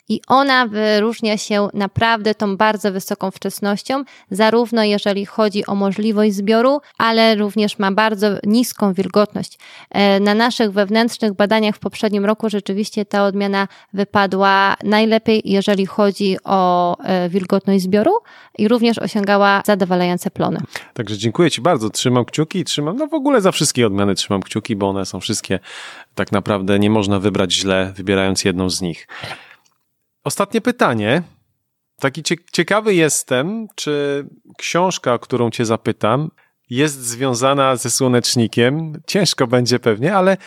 i 0.10 0.22
ona 0.28 0.68
wyróżnia 0.68 1.38
się 1.38 1.68
naprawdę 1.74 2.36
tą 2.36 2.58
bardzo 2.58 2.92
wysoką 2.92 3.32
wczesnością, 3.32 4.04
zarówno 4.32 4.84
jeżeli 4.84 5.26
chodzi 5.26 5.66
o 5.66 5.76
możliwość 5.76 6.36
zbioru, 6.36 6.82
ale 6.98 7.36
również 7.36 7.80
ma 7.80 7.92
bardzo 7.92 8.28
niską 8.44 8.94
wilgotność. 8.94 9.60
E, 9.90 10.20
na 10.20 10.34
naszych 10.34 10.72
wewnętrznych 10.72 11.34
badaniach 11.34 11.76
w 11.76 11.80
poprzednim 11.80 12.26
roku 12.26 12.50
rzeczywiście 12.50 13.06
ta 13.06 13.26
odmiana 13.26 13.68
wypadła 13.94 14.76
najlepiej, 14.84 15.42
jeżeli 15.46 15.86
chodzi 15.86 16.38
o 16.44 16.98
e, 17.04 17.30
wilgotność 17.30 17.84
zbioru 17.84 18.12
i 18.58 18.68
również 18.68 19.00
osiągała 19.00 19.62
zadowalające 19.66 20.32
plony. 20.32 20.60
Także 20.94 21.18
dziękuję 21.18 21.52
Ci 21.52 21.62
bardzo. 21.62 21.90
Trzymam 21.90 22.26
kciuki 22.26 22.60
i 22.60 22.64
trzymam, 22.64 22.98
no 22.98 23.08
w 23.08 23.14
ogóle 23.14 23.42
za 23.42 23.52
wszystkie 23.52 23.88
odmiany 23.88 24.16
trzymam 24.16 24.42
kciuki, 24.42 24.76
bo 24.76 24.90
one 24.90 25.06
są 25.06 25.20
wszystkie 25.20 25.60
tak 26.16 26.32
naprawdę 26.32 26.80
nie 26.80 26.90
można 26.90 27.20
wybrać 27.20 27.54
źle, 27.54 27.94
wybierając 27.96 28.46
jedną 28.46 28.70
z 28.70 28.82
nich. 28.82 29.08
Ostatnie 30.28 30.62
pytanie. 30.62 31.24
Taki 32.00 32.24
ciekawy 32.52 32.94
jestem, 32.94 33.68
czy 33.76 34.26
książka, 34.58 35.18
którą 35.18 35.52
cię 35.52 35.66
zapytam, 35.66 36.32
jest 36.70 36.96
związana 37.02 37.76
ze 37.76 37.92
słonecznikiem. 37.92 39.02
Ciężko 39.08 39.48
będzie 39.48 39.80
pewnie, 39.80 40.16
ale 40.16 40.38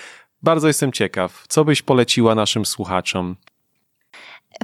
bardzo 0.43 0.67
jestem 0.67 0.93
ciekaw. 0.93 1.45
Co 1.49 1.65
byś 1.65 1.83
poleciła 1.83 2.35
naszym 2.35 2.67
słuchaczom? 2.67 3.37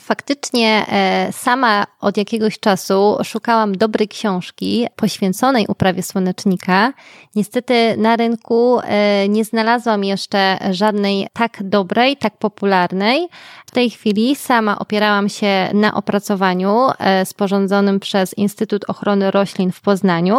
Faktycznie 0.01 0.87
e, 0.89 1.33
sama 1.33 1.87
od 2.01 2.17
jakiegoś 2.17 2.59
czasu 2.61 3.17
szukałam 3.25 3.77
dobrej 3.77 4.09
książki 4.09 4.87
poświęconej 4.97 5.67
uprawie 5.69 6.03
słonecznika. 6.03 6.93
Niestety 7.35 7.95
na 7.99 8.17
rynku 8.17 8.81
e, 8.81 9.29
nie 9.29 9.45
znalazłam 9.45 10.05
jeszcze 10.05 10.59
żadnej 10.71 11.29
tak 11.33 11.63
dobrej, 11.63 12.17
tak 12.17 12.39
popularnej. 12.39 13.29
W 13.67 13.71
tej 13.71 13.91
chwili 13.91 14.37
sama 14.37 14.79
opierałam 14.79 15.29
się 15.29 15.71
na 15.75 15.95
opracowaniu 15.95 16.89
e, 16.99 17.27
sporządzonym 17.27 18.01
przez 18.01 18.35
Instytut 18.35 18.85
Ochrony 18.89 19.31
Roślin 19.31 19.73
w 19.73 19.81
Poznaniu, 19.81 20.39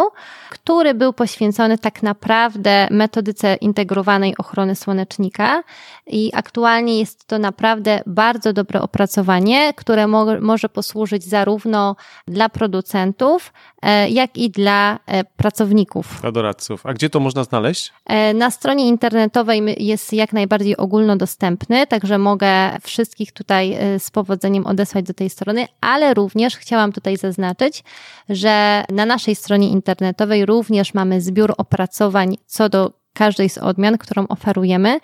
który 0.49 0.93
był 0.93 1.13
poświęcony 1.13 1.77
tak 1.77 2.03
naprawdę 2.03 2.87
metodyce 2.91 3.55
integrowanej 3.55 4.37
ochrony 4.37 4.75
słonecznika 4.75 5.63
i 6.07 6.31
aktualnie 6.33 6.99
jest 6.99 7.27
to 7.27 7.39
naprawdę 7.39 8.01
bardzo 8.05 8.53
dobre 8.53 8.81
opracowanie, 8.81 9.46
które 9.75 10.07
mo 10.07 10.25
może 10.41 10.69
posłużyć 10.69 11.23
zarówno 11.23 11.95
dla 12.27 12.49
producentów, 12.49 13.53
e, 13.81 14.09
jak 14.09 14.37
i 14.37 14.49
dla 14.49 14.99
e, 15.05 15.23
pracowników. 15.23 16.21
Dla 16.21 16.31
doradców. 16.31 16.85
A 16.85 16.93
gdzie 16.93 17.09
to 17.09 17.19
można 17.19 17.43
znaleźć? 17.43 17.93
Na 18.33 18.51
stronie 18.51 18.87
internetowej 18.87 19.75
jest 19.85 20.13
jak 20.13 20.33
najbardziej 20.33 20.77
ogólnodostępny, 20.77 21.87
także 21.87 22.17
mogę 22.17 22.49
wszystkich 22.81 23.31
tutaj 23.31 23.77
z 23.99 24.11
powodzeniem 24.11 24.65
odesłać 24.65 25.05
do 25.05 25.13
tej 25.13 25.29
strony, 25.29 25.67
ale 25.81 26.13
również 26.13 26.57
chciałam 26.57 26.91
tutaj 26.91 27.17
zaznaczyć, 27.17 27.83
że 28.29 28.83
na 28.89 29.05
naszej 29.05 29.35
stronie 29.35 29.69
internetowej 29.69 30.45
również 30.45 30.93
mamy 30.93 31.21
zbiór 31.21 31.53
opracowań 31.57 32.37
co 32.45 32.69
do 32.69 32.91
każdej 33.17 33.49
z 33.49 33.57
odmian, 33.57 33.97
którą 33.97 34.27
oferujemy, 34.27 34.99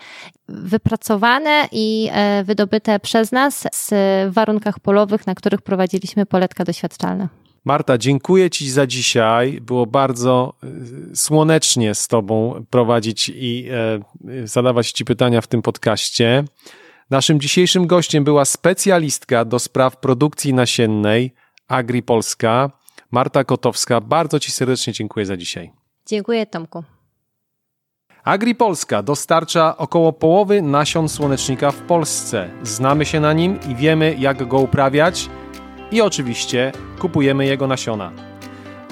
wypracowane 0.48 1.68
i 1.72 2.10
e, 2.12 2.44
wydobyte 2.44 3.00
przez 3.00 3.32
nas 3.32 3.68
w 3.92 4.30
warunkach 4.34 4.80
polowych, 4.80 5.28
na 5.28 5.36
których 5.36 5.62
prowadziliśmy 5.62 6.26
poletka 6.26 6.64
doświadczalne. 6.64 7.28
Marta, 7.66 7.98
dziękuję 7.98 8.50
Ci 8.50 8.70
za 8.70 8.88
dzisiaj. 8.88 9.62
Było 9.62 9.86
bardzo 9.86 10.54
y, 11.12 11.16
słonecznie 11.16 11.96
z 11.96 12.08
Tobą 12.08 12.66
prowadzić 12.70 13.32
i 13.36 13.68
e, 13.72 14.48
zadawać 14.48 14.92
Ci 14.92 15.06
pytania 15.06 15.42
w 15.42 15.48
tym 15.48 15.62
podcaście. 15.62 16.44
Naszym 17.10 17.40
dzisiejszym 17.40 17.88
gościem 17.88 18.24
była 18.24 18.46
specjalistka 18.46 19.46
do 19.46 19.60
spraw 19.60 19.98
produkcji 19.98 20.54
nasiennej 20.54 21.34
Agri 21.68 22.04
Polska, 22.04 22.72
Marta 23.12 23.44
Kotowska. 23.44 24.02
Bardzo 24.02 24.40
Ci 24.40 24.52
serdecznie 24.52 24.94
dziękuję 24.94 25.26
za 25.26 25.38
dzisiaj. 25.38 25.72
Dziękuję, 26.06 26.46
Tomku. 26.46 26.93
Agri 28.24 28.56
Polska 28.56 29.04
dostarcza 29.04 29.78
około 29.78 30.14
połowy 30.14 30.62
nasion 30.62 31.10
słonecznika 31.10 31.72
w 31.72 31.82
Polsce. 31.82 32.50
Znamy 32.64 33.06
się 33.06 33.20
na 33.20 33.34
nim 33.34 33.60
i 33.70 33.76
wiemy, 33.76 34.16
jak 34.20 34.48
go 34.48 34.60
uprawiać, 34.60 35.30
i 35.92 36.02
oczywiście 36.02 36.72
kupujemy 37.00 37.46
jego 37.46 37.68
nasiona. 37.68 38.12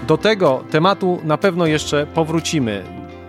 Do 0.07 0.17
tego 0.17 0.63
tematu 0.71 1.19
na 1.23 1.37
pewno 1.37 1.65
jeszcze 1.65 2.07
powrócimy. 2.07 2.83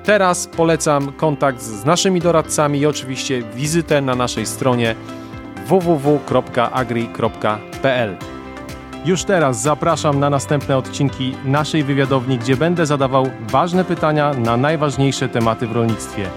Teraz 0.04 0.46
polecam 0.46 1.12
kontakt 1.12 1.60
z 1.62 1.84
naszymi 1.84 2.20
doradcami 2.20 2.78
i 2.78 2.86
oczywiście 2.86 3.42
wizytę 3.42 4.00
na 4.00 4.14
naszej 4.14 4.46
stronie 4.46 4.94
www.agri.pl. 5.66 7.12
Już 9.04 9.24
teraz 9.24 9.62
zapraszam 9.62 10.20
na 10.20 10.30
następne 10.30 10.76
odcinki 10.76 11.34
naszej 11.44 11.84
wywiadowni, 11.84 12.38
gdzie 12.38 12.56
będę 12.56 12.86
zadawał 12.86 13.30
ważne 13.40 13.84
pytania 13.84 14.34
na 14.34 14.56
najważniejsze 14.56 15.28
tematy 15.28 15.66
w 15.66 15.72
rolnictwie. 15.72 16.28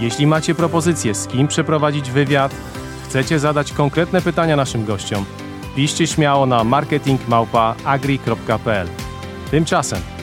Jeśli 0.00 0.26
macie 0.26 0.54
propozycje, 0.54 1.14
z 1.14 1.26
kim 1.26 1.48
przeprowadzić 1.48 2.10
wywiad, 2.10 2.54
chcecie 3.04 3.38
zadać 3.38 3.72
konkretne 3.72 4.22
pytania 4.22 4.56
naszym 4.56 4.84
gościom, 4.84 5.24
piszcie 5.76 6.06
śmiało 6.06 6.46
na 6.46 6.64
marketingmałpa.agri.pl. 6.64 8.88
Tymczasem 9.50 10.13